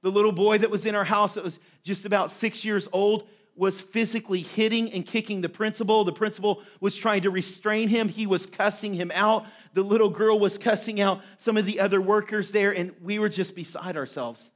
The 0.00 0.10
little 0.10 0.32
boy 0.32 0.56
that 0.56 0.70
was 0.70 0.86
in 0.86 0.94
our 0.94 1.04
house 1.04 1.34
that 1.34 1.44
was 1.44 1.60
just 1.82 2.06
about 2.06 2.30
six 2.30 2.64
years 2.64 2.88
old, 2.90 3.28
was 3.60 3.78
physically 3.78 4.40
hitting 4.40 4.90
and 4.92 5.04
kicking 5.04 5.42
the 5.42 5.48
principal. 5.48 6.02
The 6.02 6.12
principal 6.12 6.62
was 6.80 6.96
trying 6.96 7.20
to 7.22 7.30
restrain 7.30 7.88
him. 7.88 8.08
He 8.08 8.26
was 8.26 8.46
cussing 8.46 8.94
him 8.94 9.12
out. 9.14 9.44
The 9.72 9.82
little 9.82 10.10
girl 10.10 10.38
was 10.38 10.58
cussing 10.58 11.00
out 11.00 11.22
some 11.38 11.56
of 11.56 11.66
the 11.66 11.80
other 11.80 12.00
workers 12.00 12.50
there, 12.50 12.72
and 12.72 12.92
we 13.02 13.18
were 13.18 13.28
just 13.28 13.54
beside 13.54 13.96
ourselves. 13.96 14.50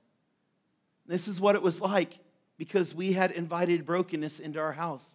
This 1.07 1.29
is 1.29 1.41
what 1.41 1.55
it 1.55 1.63
was 1.63 1.81
like 1.81 2.19
because 2.57 2.95
we 2.95 3.13
had 3.13 3.31
invited 3.31 3.85
brokenness 3.85 4.41
into 4.41 4.59
our 4.59 4.73
house. 4.73 5.15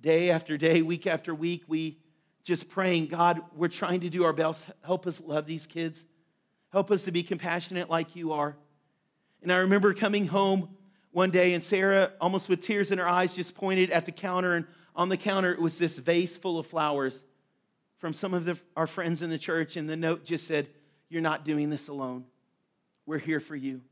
Day 0.00 0.30
after 0.30 0.56
day, 0.56 0.82
week 0.82 1.06
after 1.06 1.34
week, 1.34 1.64
we 1.66 1.98
just 2.42 2.68
praying, 2.68 3.06
God, 3.06 3.40
we're 3.54 3.68
trying 3.68 4.00
to 4.00 4.10
do 4.10 4.24
our 4.24 4.32
best. 4.32 4.66
Help 4.84 5.06
us 5.06 5.20
love 5.20 5.46
these 5.46 5.66
kids. 5.66 6.04
Help 6.72 6.90
us 6.90 7.04
to 7.04 7.12
be 7.12 7.22
compassionate 7.22 7.90
like 7.90 8.16
you 8.16 8.32
are. 8.32 8.56
And 9.42 9.52
I 9.52 9.58
remember 9.58 9.92
coming 9.94 10.26
home 10.26 10.68
one 11.10 11.30
day, 11.30 11.54
and 11.54 11.62
Sarah, 11.62 12.12
almost 12.20 12.48
with 12.48 12.60
tears 12.60 12.90
in 12.90 12.98
her 12.98 13.08
eyes, 13.08 13.34
just 13.34 13.54
pointed 13.54 13.90
at 13.90 14.06
the 14.06 14.12
counter. 14.12 14.54
And 14.54 14.66
on 14.94 15.08
the 15.08 15.16
counter, 15.16 15.52
it 15.52 15.60
was 15.60 15.78
this 15.78 15.98
vase 15.98 16.36
full 16.36 16.58
of 16.58 16.66
flowers 16.66 17.24
from 18.00 18.14
some 18.14 18.34
of 18.34 18.46
the, 18.46 18.58
our 18.76 18.86
friends 18.86 19.22
in 19.22 19.30
the 19.30 19.38
church. 19.38 19.76
And 19.76 19.88
the 19.88 19.96
note 19.96 20.24
just 20.24 20.46
said, 20.46 20.66
You're 21.08 21.22
not 21.22 21.44
doing 21.44 21.70
this 21.70 21.88
alone. 21.88 22.24
We're 23.06 23.18
here 23.18 23.40
for 23.40 23.54
you. 23.54 23.82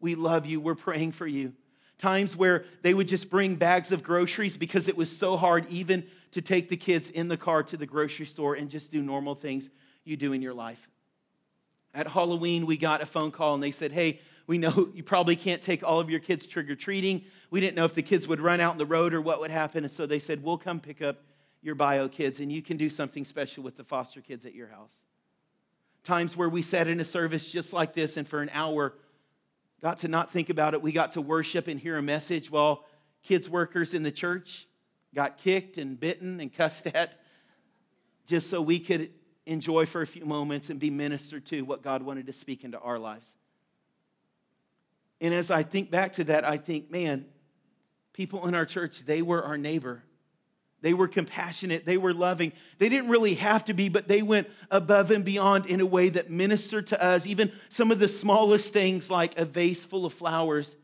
We 0.00 0.14
love 0.14 0.44
you. 0.44 0.60
We're 0.60 0.74
praying 0.74 1.12
for 1.12 1.26
you. 1.26 1.54
Times 1.98 2.36
where 2.36 2.66
they 2.82 2.92
would 2.92 3.08
just 3.08 3.30
bring 3.30 3.56
bags 3.56 3.90
of 3.90 4.02
groceries 4.02 4.58
because 4.58 4.86
it 4.86 4.96
was 4.96 5.16
so 5.16 5.38
hard 5.38 5.66
even 5.70 6.04
to 6.32 6.42
take 6.42 6.68
the 6.68 6.76
kids 6.76 7.08
in 7.08 7.28
the 7.28 7.38
car 7.38 7.62
to 7.62 7.76
the 7.78 7.86
grocery 7.86 8.26
store 8.26 8.54
and 8.54 8.68
just 8.68 8.90
do 8.90 9.00
normal 9.00 9.34
things 9.34 9.70
you 10.04 10.16
do 10.16 10.34
in 10.34 10.42
your 10.42 10.52
life. 10.52 10.86
At 11.94 12.06
Halloween, 12.08 12.66
we 12.66 12.76
got 12.76 13.00
a 13.00 13.06
phone 13.06 13.30
call 13.30 13.54
and 13.54 13.62
they 13.62 13.70
said, 13.70 13.92
Hey, 13.92 14.20
we 14.46 14.58
know 14.58 14.90
you 14.94 15.02
probably 15.02 15.36
can't 15.36 15.62
take 15.62 15.82
all 15.82 16.00
of 16.00 16.10
your 16.10 16.20
kids 16.20 16.46
trick 16.46 16.68
or 16.68 16.74
treating. 16.74 17.24
We 17.50 17.60
didn't 17.60 17.76
know 17.76 17.84
if 17.84 17.94
the 17.94 18.02
kids 18.02 18.28
would 18.28 18.40
run 18.40 18.60
out 18.60 18.72
in 18.72 18.78
the 18.78 18.86
road 18.86 19.14
or 19.14 19.20
what 19.20 19.40
would 19.40 19.50
happen. 19.50 19.84
And 19.84 19.90
so 19.90 20.04
they 20.04 20.18
said, 20.18 20.42
We'll 20.42 20.58
come 20.58 20.80
pick 20.80 21.00
up 21.00 21.22
your 21.66 21.74
bio 21.74 22.08
kids 22.08 22.38
and 22.38 22.50
you 22.50 22.62
can 22.62 22.76
do 22.76 22.88
something 22.88 23.24
special 23.24 23.64
with 23.64 23.76
the 23.76 23.82
foster 23.82 24.20
kids 24.20 24.46
at 24.46 24.54
your 24.54 24.68
house. 24.68 25.02
Times 26.04 26.36
where 26.36 26.48
we 26.48 26.62
sat 26.62 26.86
in 26.86 27.00
a 27.00 27.04
service 27.04 27.50
just 27.50 27.72
like 27.72 27.92
this 27.92 28.16
and 28.16 28.26
for 28.26 28.40
an 28.40 28.48
hour 28.52 28.94
got 29.82 29.98
to 29.98 30.08
not 30.08 30.30
think 30.30 30.48
about 30.48 30.74
it. 30.74 30.80
We 30.80 30.92
got 30.92 31.12
to 31.12 31.20
worship 31.20 31.66
and 31.66 31.78
hear 31.78 31.96
a 31.96 32.02
message 32.02 32.50
while 32.50 32.84
kids 33.24 33.50
workers 33.50 33.92
in 33.92 34.04
the 34.04 34.12
church 34.12 34.68
got 35.12 35.38
kicked 35.38 35.76
and 35.76 35.98
bitten 35.98 36.38
and 36.40 36.54
cussed 36.54 36.86
at 36.94 37.20
just 38.26 38.48
so 38.48 38.62
we 38.62 38.78
could 38.78 39.10
enjoy 39.44 39.86
for 39.86 40.02
a 40.02 40.06
few 40.06 40.24
moments 40.24 40.70
and 40.70 40.78
be 40.78 40.90
ministered 40.90 41.46
to 41.46 41.62
what 41.62 41.82
God 41.82 42.02
wanted 42.02 42.26
to 42.26 42.32
speak 42.32 42.62
into 42.62 42.78
our 42.78 42.98
lives. 42.98 43.34
And 45.20 45.34
as 45.34 45.50
I 45.50 45.64
think 45.64 45.90
back 45.90 46.12
to 46.14 46.24
that, 46.24 46.48
I 46.48 46.58
think, 46.58 46.90
man, 46.90 47.26
people 48.12 48.46
in 48.46 48.54
our 48.54 48.66
church, 48.66 49.00
they 49.00 49.22
were 49.22 49.42
our 49.42 49.56
neighbor. 49.56 50.04
They 50.86 50.94
were 50.94 51.08
compassionate. 51.08 51.84
They 51.84 51.96
were 51.96 52.14
loving. 52.14 52.52
They 52.78 52.88
didn't 52.88 53.10
really 53.10 53.34
have 53.34 53.64
to 53.64 53.74
be, 53.74 53.88
but 53.88 54.06
they 54.06 54.22
went 54.22 54.48
above 54.70 55.10
and 55.10 55.24
beyond 55.24 55.66
in 55.66 55.80
a 55.80 55.84
way 55.84 56.10
that 56.10 56.30
ministered 56.30 56.86
to 56.86 57.02
us. 57.02 57.26
Even 57.26 57.50
some 57.70 57.90
of 57.90 57.98
the 57.98 58.06
smallest 58.06 58.72
things, 58.72 59.10
like 59.10 59.36
a 59.36 59.44
vase 59.44 59.84
full 59.84 60.06
of 60.06 60.12
flowers, 60.12 60.76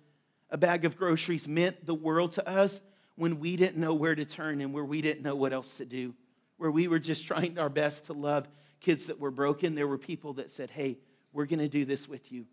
a 0.50 0.58
bag 0.58 0.84
of 0.84 0.96
groceries, 0.96 1.46
meant 1.46 1.86
the 1.86 1.94
world 1.94 2.32
to 2.32 2.48
us 2.48 2.80
when 3.14 3.38
we 3.38 3.54
didn't 3.54 3.76
know 3.76 3.94
where 3.94 4.16
to 4.16 4.24
turn 4.24 4.60
and 4.60 4.74
where 4.74 4.84
we 4.84 5.02
didn't 5.02 5.22
know 5.22 5.36
what 5.36 5.52
else 5.52 5.76
to 5.76 5.84
do, 5.84 6.12
where 6.56 6.72
we 6.72 6.88
were 6.88 6.98
just 6.98 7.24
trying 7.28 7.56
our 7.56 7.68
best 7.68 8.06
to 8.06 8.12
love 8.12 8.48
kids 8.80 9.06
that 9.06 9.20
were 9.20 9.30
broken. 9.30 9.76
There 9.76 9.86
were 9.86 9.98
people 9.98 10.32
that 10.32 10.50
said, 10.50 10.68
Hey, 10.68 10.98
we're 11.32 11.46
going 11.46 11.60
to 11.60 11.68
do 11.68 11.84
this 11.84 12.08
with 12.08 12.32
you. 12.32 12.44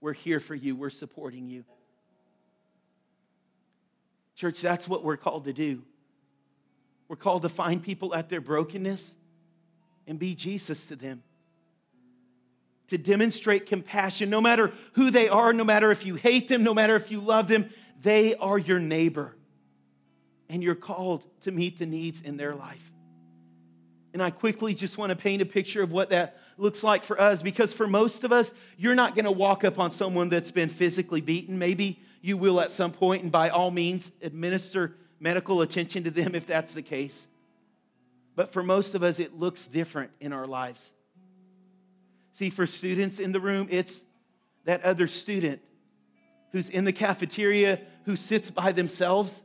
We're 0.00 0.12
here 0.12 0.40
for 0.40 0.56
you. 0.56 0.74
We're 0.74 0.90
supporting 0.90 1.48
you. 1.48 1.64
Church, 4.34 4.60
that's 4.60 4.88
what 4.88 5.04
we're 5.04 5.16
called 5.16 5.44
to 5.44 5.52
do. 5.52 5.84
We're 7.08 7.16
called 7.16 7.42
to 7.42 7.48
find 7.48 7.82
people 7.82 8.14
at 8.14 8.28
their 8.28 8.40
brokenness 8.40 9.14
and 10.06 10.18
be 10.18 10.34
Jesus 10.34 10.86
to 10.86 10.96
them. 10.96 11.22
To 12.88 12.98
demonstrate 12.98 13.66
compassion, 13.66 14.30
no 14.30 14.40
matter 14.40 14.72
who 14.92 15.10
they 15.10 15.28
are, 15.28 15.52
no 15.52 15.64
matter 15.64 15.90
if 15.90 16.06
you 16.06 16.14
hate 16.14 16.48
them, 16.48 16.62
no 16.62 16.74
matter 16.74 16.94
if 16.94 17.10
you 17.10 17.20
love 17.20 17.48
them, 17.48 17.70
they 18.02 18.34
are 18.36 18.58
your 18.58 18.78
neighbor. 18.78 19.34
And 20.48 20.62
you're 20.62 20.76
called 20.76 21.24
to 21.42 21.50
meet 21.50 21.78
the 21.78 21.86
needs 21.86 22.20
in 22.20 22.36
their 22.36 22.54
life. 22.54 22.92
And 24.12 24.22
I 24.22 24.30
quickly 24.30 24.72
just 24.72 24.96
want 24.96 25.10
to 25.10 25.16
paint 25.16 25.42
a 25.42 25.46
picture 25.46 25.82
of 25.82 25.90
what 25.92 26.10
that 26.10 26.38
looks 26.56 26.82
like 26.82 27.04
for 27.04 27.20
us 27.20 27.42
because 27.42 27.72
for 27.72 27.86
most 27.86 28.24
of 28.24 28.32
us, 28.32 28.50
you're 28.78 28.94
not 28.94 29.14
going 29.14 29.26
to 29.26 29.30
walk 29.30 29.64
up 29.64 29.78
on 29.78 29.90
someone 29.90 30.28
that's 30.28 30.50
been 30.50 30.68
physically 30.68 31.20
beaten. 31.20 31.58
Maybe 31.58 32.00
you 32.22 32.36
will 32.36 32.60
at 32.60 32.70
some 32.70 32.92
point, 32.92 33.24
and 33.24 33.30
by 33.30 33.50
all 33.50 33.70
means, 33.70 34.12
administer 34.22 34.96
medical 35.20 35.62
attention 35.62 36.04
to 36.04 36.10
them 36.10 36.34
if 36.34 36.46
that's 36.46 36.74
the 36.74 36.82
case. 36.82 37.26
But 38.34 38.52
for 38.52 38.62
most 38.62 38.94
of 38.94 39.02
us, 39.02 39.18
it 39.18 39.38
looks 39.38 39.66
different 39.66 40.10
in 40.20 40.32
our 40.32 40.46
lives. 40.46 40.90
See, 42.34 42.50
for 42.50 42.66
students 42.66 43.18
in 43.18 43.32
the 43.32 43.40
room, 43.40 43.68
it's 43.70 44.02
that 44.64 44.84
other 44.84 45.06
student 45.06 45.60
who's 46.52 46.68
in 46.68 46.84
the 46.84 46.92
cafeteria, 46.92 47.80
who 48.04 48.16
sits 48.16 48.50
by 48.50 48.72
themselves, 48.72 49.42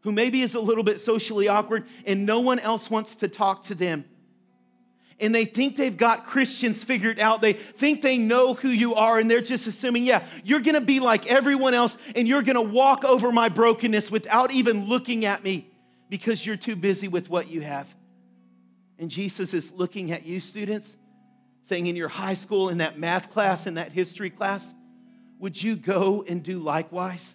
who 0.00 0.12
maybe 0.12 0.42
is 0.42 0.54
a 0.54 0.60
little 0.60 0.84
bit 0.84 1.00
socially 1.00 1.48
awkward, 1.48 1.86
and 2.06 2.26
no 2.26 2.40
one 2.40 2.58
else 2.58 2.90
wants 2.90 3.16
to 3.16 3.28
talk 3.28 3.64
to 3.64 3.74
them 3.74 4.04
and 5.20 5.34
they 5.34 5.44
think 5.44 5.76
they've 5.76 5.96
got 5.96 6.26
Christians 6.26 6.84
figured 6.84 7.18
out. 7.18 7.40
They 7.40 7.54
think 7.54 8.02
they 8.02 8.18
know 8.18 8.54
who 8.54 8.68
you 8.68 8.94
are, 8.94 9.18
and 9.18 9.30
they're 9.30 9.40
just 9.40 9.66
assuming, 9.66 10.04
yeah, 10.04 10.24
you're 10.44 10.60
gonna 10.60 10.80
be 10.80 11.00
like 11.00 11.30
everyone 11.30 11.74
else, 11.74 11.96
and 12.14 12.28
you're 12.28 12.42
gonna 12.42 12.62
walk 12.62 13.04
over 13.04 13.32
my 13.32 13.48
brokenness 13.48 14.10
without 14.10 14.50
even 14.52 14.86
looking 14.86 15.24
at 15.24 15.42
me 15.42 15.70
because 16.08 16.44
you're 16.44 16.56
too 16.56 16.76
busy 16.76 17.08
with 17.08 17.28
what 17.28 17.50
you 17.50 17.60
have. 17.60 17.86
And 18.98 19.10
Jesus 19.10 19.54
is 19.54 19.72
looking 19.72 20.12
at 20.12 20.24
you, 20.24 20.40
students, 20.40 20.96
saying 21.62 21.86
in 21.86 21.96
your 21.96 22.08
high 22.08 22.34
school, 22.34 22.68
in 22.68 22.78
that 22.78 22.98
math 22.98 23.30
class, 23.30 23.66
in 23.66 23.74
that 23.74 23.92
history 23.92 24.30
class, 24.30 24.72
would 25.38 25.60
you 25.60 25.76
go 25.76 26.24
and 26.26 26.42
do 26.42 26.58
likewise? 26.58 27.34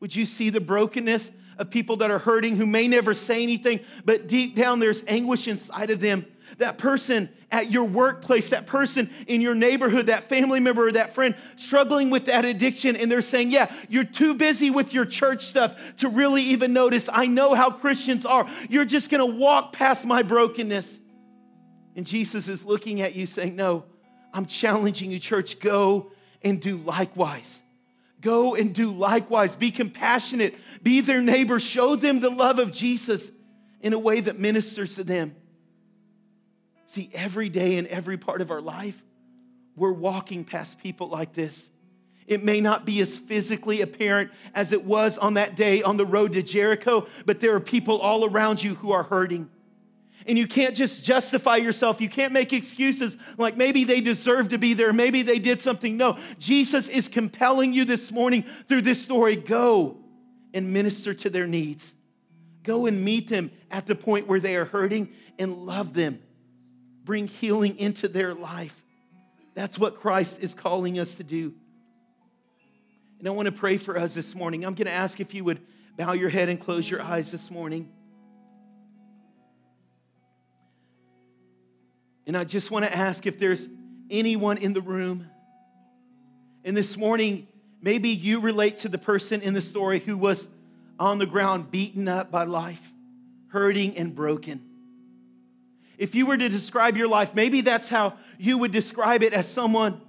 Would 0.00 0.14
you 0.14 0.24
see 0.24 0.50
the 0.50 0.60
brokenness 0.60 1.30
of 1.58 1.70
people 1.70 1.96
that 1.96 2.10
are 2.10 2.18
hurting 2.18 2.56
who 2.56 2.66
may 2.66 2.88
never 2.88 3.14
say 3.14 3.42
anything, 3.42 3.80
but 4.04 4.26
deep 4.26 4.54
down 4.56 4.78
there's 4.78 5.04
anguish 5.06 5.48
inside 5.48 5.90
of 5.90 6.00
them. 6.00 6.26
That 6.58 6.78
person 6.78 7.28
at 7.50 7.70
your 7.70 7.84
workplace, 7.84 8.50
that 8.50 8.66
person 8.66 9.10
in 9.26 9.40
your 9.40 9.54
neighborhood, 9.54 10.06
that 10.06 10.24
family 10.24 10.60
member 10.60 10.88
or 10.88 10.92
that 10.92 11.14
friend 11.14 11.34
struggling 11.56 12.10
with 12.10 12.26
that 12.26 12.44
addiction, 12.44 12.96
and 12.96 13.10
they're 13.10 13.22
saying, 13.22 13.50
Yeah, 13.50 13.72
you're 13.88 14.04
too 14.04 14.34
busy 14.34 14.70
with 14.70 14.94
your 14.94 15.04
church 15.04 15.44
stuff 15.44 15.74
to 15.96 16.08
really 16.08 16.42
even 16.42 16.72
notice. 16.72 17.08
I 17.12 17.26
know 17.26 17.54
how 17.54 17.70
Christians 17.70 18.24
are. 18.24 18.48
You're 18.68 18.84
just 18.84 19.10
gonna 19.10 19.26
walk 19.26 19.72
past 19.72 20.04
my 20.04 20.22
brokenness. 20.22 20.98
And 21.96 22.06
Jesus 22.06 22.46
is 22.46 22.64
looking 22.64 23.00
at 23.00 23.16
you 23.16 23.26
saying, 23.26 23.56
No, 23.56 23.84
I'm 24.32 24.46
challenging 24.46 25.10
you, 25.10 25.18
church, 25.18 25.58
go 25.60 26.12
and 26.42 26.60
do 26.60 26.76
likewise. 26.76 27.60
Go 28.26 28.56
and 28.56 28.74
do 28.74 28.90
likewise. 28.90 29.54
Be 29.54 29.70
compassionate 29.70 30.56
be 30.82 31.00
their 31.00 31.20
neighbor. 31.20 31.58
Show 31.58 31.96
them 31.96 32.20
the 32.20 32.30
love 32.30 32.60
of 32.60 32.70
Jesus 32.70 33.32
in 33.80 33.92
a 33.92 33.98
way 33.98 34.20
that 34.20 34.38
ministers 34.38 34.94
to 34.94 35.02
them. 35.02 35.34
See, 36.86 37.10
every 37.12 37.48
day 37.48 37.76
in 37.76 37.88
every 37.88 38.16
part 38.16 38.40
of 38.40 38.52
our 38.52 38.60
life, 38.60 39.00
we're 39.74 39.90
walking 39.90 40.44
past 40.44 40.78
people 40.78 41.08
like 41.08 41.32
this. 41.32 41.70
It 42.28 42.44
may 42.44 42.60
not 42.60 42.84
be 42.84 43.00
as 43.00 43.18
physically 43.18 43.80
apparent 43.80 44.30
as 44.54 44.70
it 44.70 44.84
was 44.84 45.18
on 45.18 45.34
that 45.34 45.56
day 45.56 45.82
on 45.82 45.96
the 45.96 46.06
road 46.06 46.34
to 46.34 46.42
Jericho, 46.44 47.08
but 47.24 47.40
there 47.40 47.56
are 47.56 47.60
people 47.60 47.98
all 47.98 48.24
around 48.24 48.62
you 48.62 48.76
who 48.76 48.92
are 48.92 49.02
hurting. 49.02 49.50
And 50.26 50.36
you 50.36 50.46
can't 50.46 50.74
just 50.74 51.04
justify 51.04 51.56
yourself. 51.56 52.00
You 52.00 52.08
can't 52.08 52.32
make 52.32 52.52
excuses 52.52 53.16
like 53.38 53.56
maybe 53.56 53.84
they 53.84 54.00
deserve 54.00 54.48
to 54.48 54.58
be 54.58 54.74
there, 54.74 54.92
maybe 54.92 55.22
they 55.22 55.38
did 55.38 55.60
something. 55.60 55.96
No, 55.96 56.18
Jesus 56.38 56.88
is 56.88 57.08
compelling 57.08 57.72
you 57.72 57.84
this 57.84 58.10
morning 58.10 58.44
through 58.68 58.82
this 58.82 59.02
story. 59.02 59.36
Go 59.36 59.98
and 60.52 60.72
minister 60.72 61.14
to 61.14 61.30
their 61.30 61.46
needs. 61.46 61.92
Go 62.64 62.86
and 62.86 63.04
meet 63.04 63.28
them 63.28 63.52
at 63.70 63.86
the 63.86 63.94
point 63.94 64.26
where 64.26 64.40
they 64.40 64.56
are 64.56 64.64
hurting 64.64 65.12
and 65.38 65.66
love 65.66 65.94
them. 65.94 66.20
Bring 67.04 67.28
healing 67.28 67.78
into 67.78 68.08
their 68.08 68.34
life. 68.34 68.74
That's 69.54 69.78
what 69.78 69.94
Christ 69.94 70.38
is 70.40 70.54
calling 70.54 70.98
us 70.98 71.14
to 71.16 71.24
do. 71.24 71.54
And 73.18 73.28
I 73.28 73.30
want 73.30 73.46
to 73.46 73.52
pray 73.52 73.76
for 73.76 73.96
us 73.96 74.14
this 74.14 74.34
morning. 74.34 74.64
I'm 74.64 74.74
going 74.74 74.86
to 74.86 74.92
ask 74.92 75.20
if 75.20 75.32
you 75.32 75.44
would 75.44 75.60
bow 75.96 76.12
your 76.12 76.28
head 76.28 76.48
and 76.48 76.60
close 76.60 76.90
your 76.90 77.00
eyes 77.00 77.30
this 77.30 77.50
morning. 77.50 77.90
And 82.26 82.36
I 82.36 82.44
just 82.44 82.70
want 82.70 82.84
to 82.84 82.94
ask 82.94 83.26
if 83.26 83.38
there's 83.38 83.68
anyone 84.10 84.58
in 84.58 84.72
the 84.72 84.80
room. 84.80 85.28
And 86.64 86.76
this 86.76 86.96
morning, 86.96 87.46
Maybe 87.86 88.08
you 88.08 88.40
relate 88.40 88.78
to 88.78 88.88
the 88.88 88.98
person 88.98 89.42
in 89.42 89.54
the 89.54 89.62
story 89.62 90.00
who 90.00 90.16
was 90.16 90.48
on 90.98 91.18
the 91.18 91.26
ground, 91.26 91.70
beaten 91.70 92.08
up 92.08 92.30
by 92.30 92.42
life, 92.42 92.82
hurting 93.48 93.96
and 93.96 94.14
broken. 94.14 94.60
If 95.98 96.14
you 96.14 96.26
were 96.26 96.36
to 96.36 96.48
describe 96.48 96.96
your 96.96 97.08
life, 97.08 97.34
maybe 97.34 97.60
that's 97.60 97.88
how 97.88 98.14
you 98.38 98.58
would 98.58 98.72
describe 98.72 99.22
it 99.22 99.32
as 99.32 99.48
someone 99.48 100.00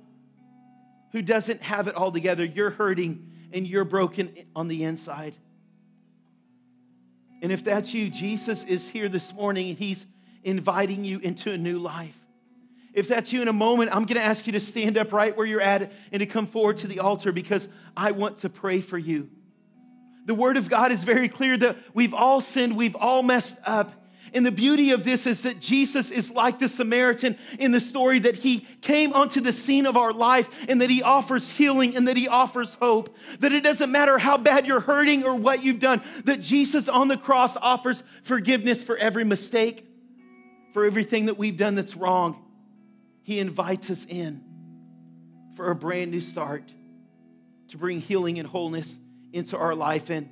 who 1.11 1.21
doesn't 1.21 1.61
have 1.61 1.87
it 1.87 1.95
all 1.95 2.11
together. 2.11 2.43
You're 2.43 2.71
hurting 2.71 3.31
and 3.53 3.67
you're 3.67 3.85
broken 3.85 4.35
on 4.55 4.67
the 4.67 4.83
inside. 4.83 5.35
And 7.41 7.51
if 7.51 7.63
that's 7.63 7.93
you, 7.93 8.09
Jesus 8.09 8.63
is 8.63 8.87
here 8.87 9.07
this 9.07 9.33
morning 9.33 9.69
and 9.69 9.77
he's 9.77 10.05
inviting 10.47 11.03
you 11.03 11.19
into 11.19 11.51
a 11.51 11.57
new 11.57 11.77
life. 11.77 12.17
If 12.93 13.07
that's 13.07 13.31
you 13.31 13.41
in 13.43 13.47
a 13.47 13.53
moment, 13.53 13.91
I'm 13.91 14.05
going 14.05 14.19
to 14.19 14.23
ask 14.23 14.47
you 14.47 14.53
to 14.53 14.59
stand 14.59 14.97
up 14.97 15.13
right 15.13 15.35
where 15.35 15.45
you're 15.45 15.61
at 15.61 15.91
and 16.11 16.19
to 16.21 16.25
come 16.25 16.47
forward 16.47 16.77
to 16.77 16.87
the 16.87 17.01
altar 17.01 17.31
because 17.31 17.67
I 17.95 18.11
want 18.11 18.37
to 18.37 18.49
pray 18.49 18.81
for 18.81 18.97
you. 18.97 19.29
The 20.25 20.33
Word 20.33 20.57
of 20.57 20.69
God 20.69 20.91
is 20.91 21.03
very 21.03 21.29
clear 21.29 21.57
that 21.57 21.77
we've 21.93 22.13
all 22.13 22.41
sinned, 22.41 22.75
we've 22.75 22.95
all 22.95 23.23
messed 23.23 23.59
up. 23.65 23.91
And 24.33 24.45
the 24.45 24.51
beauty 24.51 24.91
of 24.91 25.03
this 25.03 25.25
is 25.25 25.43
that 25.43 25.59
Jesus 25.59 26.11
is 26.11 26.31
like 26.31 26.59
the 26.59 26.67
Samaritan 26.67 27.37
in 27.59 27.71
the 27.71 27.79
story 27.79 28.19
that 28.19 28.35
he 28.35 28.67
came 28.81 29.13
onto 29.13 29.39
the 29.39 29.53
scene 29.53 29.85
of 29.85 29.95
our 29.95 30.11
life 30.11 30.49
and 30.67 30.81
that 30.81 30.89
he 30.89 31.01
offers 31.01 31.49
healing 31.49 31.95
and 31.95 32.07
that 32.07 32.17
he 32.17 32.27
offers 32.27 32.73
hope. 32.75 33.15
That 33.39 33.53
it 33.53 33.63
doesn't 33.63 33.91
matter 33.91 34.17
how 34.17 34.37
bad 34.37 34.67
you're 34.67 34.81
hurting 34.81 35.23
or 35.23 35.35
what 35.35 35.63
you've 35.63 35.79
done, 35.79 36.01
that 36.25 36.41
Jesus 36.41 36.89
on 36.89 37.07
the 37.07 37.17
cross 37.17 37.55
offers 37.57 38.03
forgiveness 38.23 38.83
for 38.83 38.97
every 38.97 39.23
mistake, 39.23 39.86
for 40.77 40.85
everything 40.85 41.25
that 41.25 41.39
we've 41.39 41.57
done 41.57 41.73
that's 41.73 41.95
wrong. 41.95 42.39
He 43.23 43.39
invites 43.39 43.89
us 43.89 44.05
in 44.07 44.43
for 45.55 45.71
a 45.71 45.75
brand 45.75 46.11
new 46.11 46.21
start 46.21 46.71
to 47.69 47.79
bring 47.79 47.99
healing 47.99 48.37
and 48.37 48.47
wholeness 48.47 48.99
into 49.33 49.57
our 49.57 49.73
life. 49.73 50.11
And 50.11 50.29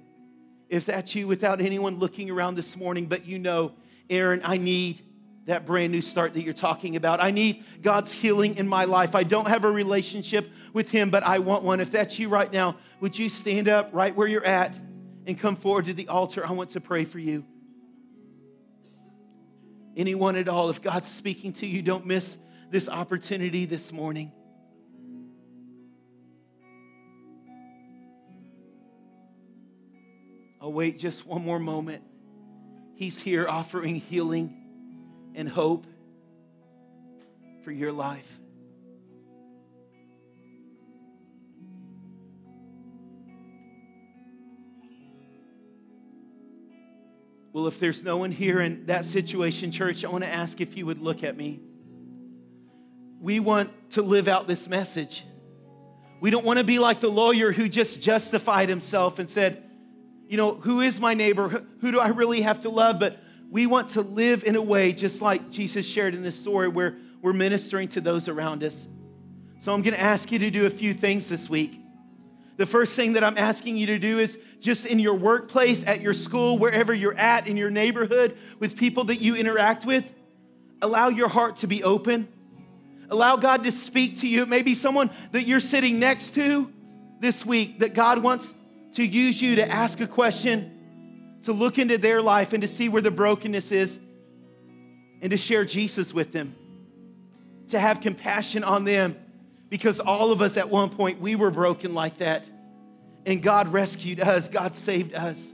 if 0.69 0.85
that's 0.85 1.15
you 1.15 1.25
without 1.27 1.61
anyone 1.61 1.97
looking 1.97 2.29
around 2.29 2.53
this 2.53 2.77
morning, 2.77 3.07
but 3.07 3.25
you 3.25 3.39
know, 3.39 3.71
Aaron, 4.07 4.41
I 4.43 4.57
need 4.57 5.01
that 5.45 5.65
brand 5.65 5.91
new 5.91 6.03
start 6.03 6.35
that 6.35 6.43
you're 6.43 6.53
talking 6.53 6.95
about. 6.95 7.23
I 7.23 7.31
need 7.31 7.65
God's 7.81 8.11
healing 8.11 8.57
in 8.57 8.67
my 8.67 8.85
life. 8.85 9.15
I 9.15 9.23
don't 9.23 9.47
have 9.47 9.63
a 9.63 9.71
relationship 9.71 10.47
with 10.73 10.91
Him, 10.91 11.09
but 11.09 11.23
I 11.23 11.39
want 11.39 11.63
one. 11.63 11.79
If 11.79 11.89
that's 11.89 12.19
you 12.19 12.29
right 12.29 12.53
now, 12.53 12.77
would 12.99 13.17
you 13.17 13.29
stand 13.29 13.67
up 13.67 13.89
right 13.93 14.15
where 14.15 14.27
you're 14.27 14.45
at 14.45 14.75
and 15.25 15.39
come 15.39 15.55
forward 15.55 15.85
to 15.85 15.93
the 15.95 16.07
altar? 16.07 16.45
I 16.47 16.51
want 16.51 16.69
to 16.69 16.81
pray 16.81 17.03
for 17.03 17.17
you. 17.17 17.45
Anyone 19.95 20.35
at 20.35 20.49
all, 20.49 20.69
if 20.69 20.81
God's 20.81 21.09
speaking 21.09 21.53
to 21.53 21.65
you, 21.65 21.81
don't 21.81 22.05
miss 22.05 22.37
this 22.69 22.89
opportunity 22.89 23.65
this 23.65 23.91
morning. 23.91 24.31
I'll 30.61 30.73
wait 30.73 30.97
just 30.97 31.25
one 31.25 31.43
more 31.43 31.59
moment. 31.59 32.03
He's 32.95 33.19
here 33.19 33.47
offering 33.47 33.95
healing 33.95 34.53
and 35.35 35.47
hope 35.47 35.85
for 37.63 37.71
your 37.71 37.91
life. 37.91 38.39
Well, 47.55 47.67
if 47.67 47.79
there's 47.79 48.03
no 48.03 48.17
one 48.17 48.31
here 48.31 48.59
in 48.59 48.85
that 48.87 49.05
situation, 49.05 49.71
church, 49.71 50.03
I 50.03 50.09
want 50.09 50.25
to 50.25 50.29
ask 50.29 50.59
if 50.59 50.77
you 50.77 50.85
would 50.87 50.99
look 50.99 51.23
at 51.23 51.37
me. 51.37 51.61
We 53.21 53.39
want 53.39 53.91
to 53.91 54.01
live 54.01 54.27
out 54.27 54.45
this 54.45 54.67
message. 54.67 55.23
We 56.19 56.31
don't 56.31 56.43
want 56.43 56.59
to 56.59 56.65
be 56.65 56.79
like 56.79 56.99
the 56.99 57.07
lawyer 57.07 57.53
who 57.53 57.69
just 57.69 58.03
justified 58.03 58.67
himself 58.67 59.19
and 59.19 59.29
said, 59.29 59.63
you 60.27 60.35
know, 60.35 60.55
who 60.55 60.81
is 60.81 60.99
my 60.99 61.13
neighbor? 61.13 61.63
Who 61.79 61.93
do 61.93 62.01
I 62.01 62.09
really 62.09 62.41
have 62.41 62.59
to 62.59 62.69
love? 62.69 62.99
But 62.99 63.19
we 63.49 63.67
want 63.67 63.87
to 63.91 64.01
live 64.01 64.43
in 64.43 64.57
a 64.57 64.61
way 64.61 64.91
just 64.91 65.21
like 65.21 65.49
Jesus 65.49 65.85
shared 65.85 66.13
in 66.13 66.23
this 66.23 66.37
story 66.37 66.67
where 66.67 66.97
we're 67.21 67.31
ministering 67.31 67.87
to 67.87 68.01
those 68.01 68.27
around 68.27 68.65
us. 68.65 68.85
So 69.59 69.73
I'm 69.73 69.81
going 69.81 69.93
to 69.93 70.01
ask 70.01 70.29
you 70.29 70.39
to 70.39 70.51
do 70.51 70.65
a 70.65 70.69
few 70.69 70.93
things 70.93 71.29
this 71.29 71.49
week. 71.49 71.79
The 72.57 72.65
first 72.65 72.95
thing 72.95 73.13
that 73.13 73.23
I'm 73.23 73.37
asking 73.37 73.77
you 73.77 73.87
to 73.87 73.99
do 73.99 74.19
is 74.19 74.37
just 74.59 74.85
in 74.85 74.99
your 74.99 75.15
workplace, 75.15 75.85
at 75.85 76.01
your 76.01 76.13
school, 76.13 76.57
wherever 76.57 76.93
you're 76.93 77.17
at, 77.17 77.47
in 77.47 77.57
your 77.57 77.69
neighborhood, 77.69 78.37
with 78.59 78.77
people 78.77 79.05
that 79.05 79.21
you 79.21 79.35
interact 79.35 79.85
with, 79.85 80.13
allow 80.81 81.09
your 81.09 81.27
heart 81.27 81.57
to 81.57 81.67
be 81.67 81.83
open. 81.83 82.27
Allow 83.09 83.35
God 83.37 83.63
to 83.63 83.71
speak 83.71 84.21
to 84.21 84.27
you. 84.27 84.45
Maybe 84.45 84.73
someone 84.73 85.11
that 85.31 85.45
you're 85.45 85.59
sitting 85.59 85.99
next 85.99 86.33
to 86.35 86.71
this 87.19 87.45
week 87.45 87.79
that 87.79 87.93
God 87.93 88.23
wants 88.23 88.53
to 88.93 89.05
use 89.05 89.41
you 89.41 89.57
to 89.57 89.69
ask 89.69 89.99
a 89.99 90.07
question, 90.07 91.37
to 91.43 91.51
look 91.51 91.77
into 91.77 91.97
their 91.97 92.21
life 92.21 92.53
and 92.53 92.61
to 92.61 92.67
see 92.67 92.89
where 92.89 93.01
the 93.01 93.11
brokenness 93.11 93.71
is, 93.71 93.99
and 95.21 95.31
to 95.31 95.37
share 95.37 95.65
Jesus 95.65 96.13
with 96.13 96.31
them, 96.31 96.55
to 97.67 97.79
have 97.79 97.99
compassion 97.99 98.63
on 98.63 98.85
them, 98.85 99.17
because 99.75 99.99
all 99.99 100.31
of 100.31 100.41
us 100.41 100.55
at 100.55 100.69
one 100.69 100.89
point, 100.89 101.19
we 101.19 101.35
were 101.35 101.51
broken 101.51 101.93
like 101.93 102.19
that. 102.19 102.45
And 103.25 103.41
God 103.41 103.73
rescued 103.73 104.21
us, 104.21 104.47
God 104.47 104.73
saved 104.73 105.13
us. 105.13 105.51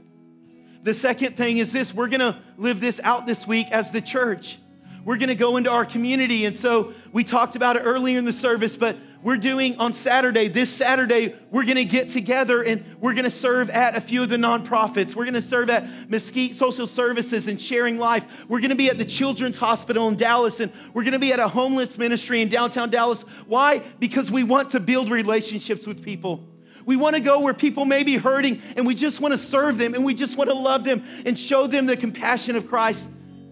The 0.84 0.94
second 0.94 1.36
thing 1.36 1.58
is 1.58 1.72
this 1.72 1.92
we're 1.92 2.06
gonna 2.06 2.40
live 2.56 2.80
this 2.80 3.00
out 3.02 3.26
this 3.26 3.48
week 3.48 3.66
as 3.72 3.90
the 3.90 4.00
church. 4.00 4.60
We're 5.04 5.16
gonna 5.16 5.34
go 5.34 5.56
into 5.56 5.72
our 5.72 5.84
community. 5.84 6.44
And 6.44 6.56
so 6.56 6.92
we 7.12 7.24
talked 7.24 7.56
about 7.56 7.74
it 7.74 7.80
earlier 7.80 8.16
in 8.16 8.24
the 8.24 8.32
service, 8.32 8.76
but 8.76 8.96
we're 9.22 9.36
doing 9.36 9.76
on 9.78 9.92
Saturday, 9.92 10.48
this 10.48 10.68
Saturday, 10.68 11.36
we're 11.50 11.64
gonna 11.64 11.84
get 11.84 12.08
together 12.08 12.62
and 12.62 12.84
we're 13.00 13.14
gonna 13.14 13.30
serve 13.30 13.70
at 13.70 13.96
a 13.96 14.00
few 14.00 14.22
of 14.22 14.28
the 14.28 14.36
nonprofits. 14.36 15.14
We're 15.14 15.24
gonna 15.24 15.40
serve 15.40 15.70
at 15.70 16.10
Mesquite 16.10 16.56
Social 16.56 16.86
Services 16.86 17.46
and 17.46 17.60
Sharing 17.60 17.98
Life. 17.98 18.24
We're 18.48 18.60
gonna 18.60 18.74
be 18.74 18.90
at 18.90 18.98
the 18.98 19.04
Children's 19.04 19.58
Hospital 19.58 20.08
in 20.08 20.16
Dallas 20.16 20.60
and 20.60 20.72
we're 20.92 21.04
gonna 21.04 21.20
be 21.20 21.32
at 21.32 21.38
a 21.38 21.46
homeless 21.46 21.96
ministry 21.98 22.42
in 22.42 22.48
downtown 22.48 22.90
Dallas. 22.90 23.22
Why? 23.46 23.78
Because 24.00 24.30
we 24.30 24.42
want 24.42 24.70
to 24.70 24.80
build 24.80 25.08
relationships 25.08 25.86
with 25.86 26.04
people. 26.04 26.48
We 26.84 26.96
want 26.96 27.14
to 27.14 27.20
go 27.20 27.40
where 27.40 27.54
people 27.54 27.84
may 27.84 28.02
be 28.02 28.16
hurting 28.16 28.60
and 28.76 28.84
we 28.84 28.96
just 28.96 29.20
want 29.20 29.32
to 29.32 29.38
serve 29.38 29.78
them 29.78 29.94
and 29.94 30.04
we 30.04 30.14
just 30.14 30.36
want 30.36 30.50
to 30.50 30.56
love 30.56 30.82
them 30.82 31.04
and 31.24 31.38
show 31.38 31.68
them 31.68 31.86
the 31.86 31.96
compassion 31.96 32.56
of 32.56 32.66
Christ 32.66 33.08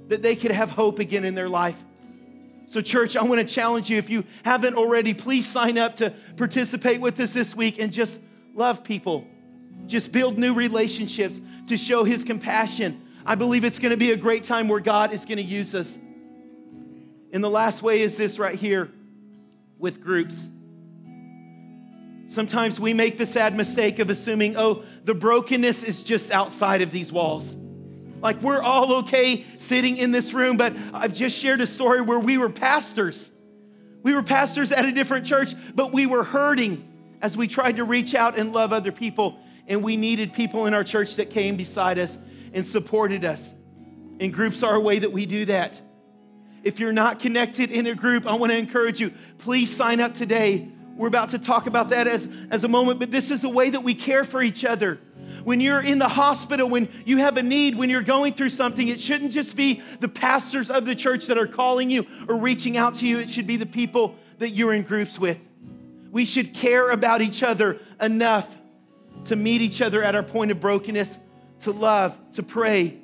that 0.09 0.21
they 0.21 0.35
could 0.35 0.51
have 0.51 0.71
hope 0.71 0.99
again 0.99 1.25
in 1.25 1.37
their 1.37 1.49
life. 1.49 1.81
So, 2.71 2.81
church, 2.81 3.17
I 3.17 3.25
want 3.25 3.41
to 3.41 3.53
challenge 3.53 3.91
you. 3.91 3.99
If 3.99 4.09
you 4.09 4.23
haven't 4.45 4.77
already, 4.77 5.13
please 5.13 5.45
sign 5.45 5.77
up 5.77 5.97
to 5.97 6.15
participate 6.37 7.01
with 7.01 7.19
us 7.19 7.33
this 7.33 7.53
week 7.53 7.81
and 7.81 7.93
just 7.93 8.21
love 8.55 8.85
people. 8.85 9.27
Just 9.89 10.13
build 10.13 10.39
new 10.39 10.55
relationships 10.55 11.41
to 11.67 11.77
show 11.77 12.05
His 12.05 12.23
compassion. 12.23 13.03
I 13.27 13.35
believe 13.35 13.65
it's 13.65 13.81
going 13.81 13.91
to 13.91 13.97
be 13.97 14.13
a 14.13 14.17
great 14.17 14.45
time 14.45 14.69
where 14.69 14.79
God 14.79 15.13
is 15.13 15.25
going 15.25 15.39
to 15.39 15.43
use 15.43 15.75
us. 15.75 15.99
And 17.33 17.43
the 17.43 17.51
last 17.51 17.83
way 17.83 18.03
is 18.03 18.17
this 18.17 18.39
right 18.39 18.55
here 18.55 18.89
with 19.77 20.01
groups. 20.01 20.49
Sometimes 22.29 22.79
we 22.79 22.95
make 22.95 23.19
the 23.19 23.27
sad 23.27 23.57
mistake 23.57 23.99
of 23.99 24.11
assuming, 24.11 24.57
oh, 24.57 24.85
the 25.03 25.15
brokenness 25.15 25.83
is 25.83 26.05
just 26.05 26.31
outside 26.31 26.83
of 26.83 26.93
these 26.93 27.11
walls. 27.11 27.57
Like 28.23 28.41
we're 28.43 28.61
all 28.61 28.99
okay 28.99 29.45
sitting 29.59 29.97
in 29.97 30.13
this 30.13 30.33
room, 30.33 30.57
but 30.57 30.75
I've 30.93 31.15
just 31.15 31.39
shared 31.39 31.61
a 31.61 31.67
story 31.67 32.01
where 32.01 32.19
we 32.19 32.39
were 32.39 32.51
pastors. 32.51 33.31
We 34.03 34.15
were 34.15 34.23
pastors 34.23 34.73
at 34.73 34.85
a 34.85 34.93
different 34.93 35.27
church, 35.27 35.55
but 35.75 35.93
we 35.93 36.07
were 36.07 36.25
hurting 36.25 36.87
as 37.23 37.37
we 37.37 37.49
tried 37.49 37.77
to 37.77 37.85
reach 37.85 38.15
out 38.15 38.39
and 38.39 38.53
love 38.53 38.73
other 38.73 38.93
people. 38.93 39.39
And 39.67 39.85
we 39.85 39.97
needed 39.97 40.33
people 40.33 40.67
in 40.67 40.75
our 40.75 40.85
church 40.85 41.17
that 41.17 41.31
came 41.31 41.57
beside 41.57 41.99
us 41.99 42.19
and 42.53 42.67
supported 42.67 43.25
us. 43.25 43.55
And 44.19 44.33
groups 44.33 44.63
are 44.63 44.75
a 44.75 44.81
way 44.81 44.99
that 44.99 45.13
we 45.13 45.27
do 45.27 45.45
that. 45.47 45.81
If 46.63 46.79
you're 46.79 46.93
not 46.93 47.21
connected 47.21 47.71
in 47.71 47.87
a 47.87 47.95
group, 47.95 48.27
I 48.27 48.35
want 48.35 48.53
to 48.53 48.59
encourage 48.59 49.01
you, 49.01 49.13
please 49.39 49.75
sign 49.75 50.01
up 50.01 50.13
today. 50.13 50.69
We're 50.95 51.09
about 51.09 51.31
to 51.31 51.39
talk 51.39 51.67
about 51.67 51.91
that 51.91 52.07
as, 52.07 52.29
as 52.51 52.65
a 52.65 52.69
moment, 52.69 52.99
but 52.99 53.11
this 53.11 53.31
is 53.31 53.45
a 53.45 53.49
way 53.49 53.71
that 53.71 53.83
we 53.83 53.95
care 53.95 54.25
for 54.25 54.43
each 54.43 54.65
other 54.65 55.01
when 55.45 55.61
you're 55.61 55.81
in 55.81 55.99
the 55.99 56.09
hospital, 56.09 56.69
when 56.69 56.89
you 57.05 57.19
have 57.19 57.37
a 57.37 57.43
need, 57.43 57.77
when 57.77 57.91
you're 57.91 58.03
going 58.03 58.35
through 58.35 58.51
something, 58.51 58.89
it 58.89 59.01
shouldn't 59.01 59.33
just 59.33 59.57
be 59.57 59.83
the 60.01 60.09
pastors 60.09 60.71
of 60.71 60.85
the 60.85 60.95
church 60.95 61.27
that 61.27 61.39
are 61.39 61.47
calling 61.47 61.91
you 61.91 62.07
or 62.29 62.37
reaching 62.37 62.77
out 62.77 62.95
to 62.97 63.07
you. 63.07 63.19
It 63.19 63.31
should 63.31 63.47
be 63.47 63.57
the 63.57 63.67
people 63.67 64.17
that 64.39 64.51
you're 64.51 64.73
in 64.73 64.83
groups 64.83 65.19
with. 65.19 65.39
We 66.11 66.25
should 66.25 66.55
care 66.55 66.91
about 66.91 67.21
each 67.21 67.43
other 67.43 67.79
enough 68.01 68.57
to 69.25 69.37
meet 69.37 69.61
each 69.61 69.81
other 69.83 70.03
at 70.03 70.15
our 70.15 70.23
point 70.23 70.51
of 70.51 70.61
brokenness, 70.61 71.19
to 71.61 71.73
love, 71.73 72.19
to 72.33 72.43
pray, 72.43 72.99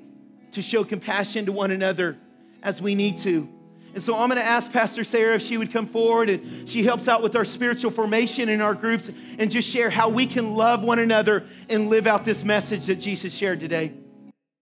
to 0.52 0.62
show 0.62 0.82
compassion 0.84 1.46
to 1.46 1.52
one 1.52 1.70
another 1.70 2.16
as 2.62 2.80
we 2.80 2.94
need 2.94 3.18
to. 3.18 3.48
And 3.96 4.02
so 4.02 4.14
I'm 4.14 4.28
going 4.28 4.38
to 4.38 4.46
ask 4.46 4.70
Pastor 4.70 5.04
Sarah 5.04 5.36
if 5.36 5.40
she 5.40 5.56
would 5.56 5.72
come 5.72 5.86
forward 5.86 6.28
and 6.28 6.68
she 6.68 6.82
helps 6.82 7.08
out 7.08 7.22
with 7.22 7.34
our 7.34 7.46
spiritual 7.46 7.90
formation 7.90 8.50
in 8.50 8.60
our 8.60 8.74
groups 8.74 9.10
and 9.38 9.50
just 9.50 9.70
share 9.70 9.88
how 9.88 10.10
we 10.10 10.26
can 10.26 10.54
love 10.54 10.82
one 10.82 10.98
another 10.98 11.46
and 11.70 11.88
live 11.88 12.06
out 12.06 12.22
this 12.22 12.44
message 12.44 12.84
that 12.86 12.96
Jesus 12.96 13.32
shared 13.32 13.58
today. 13.58 13.94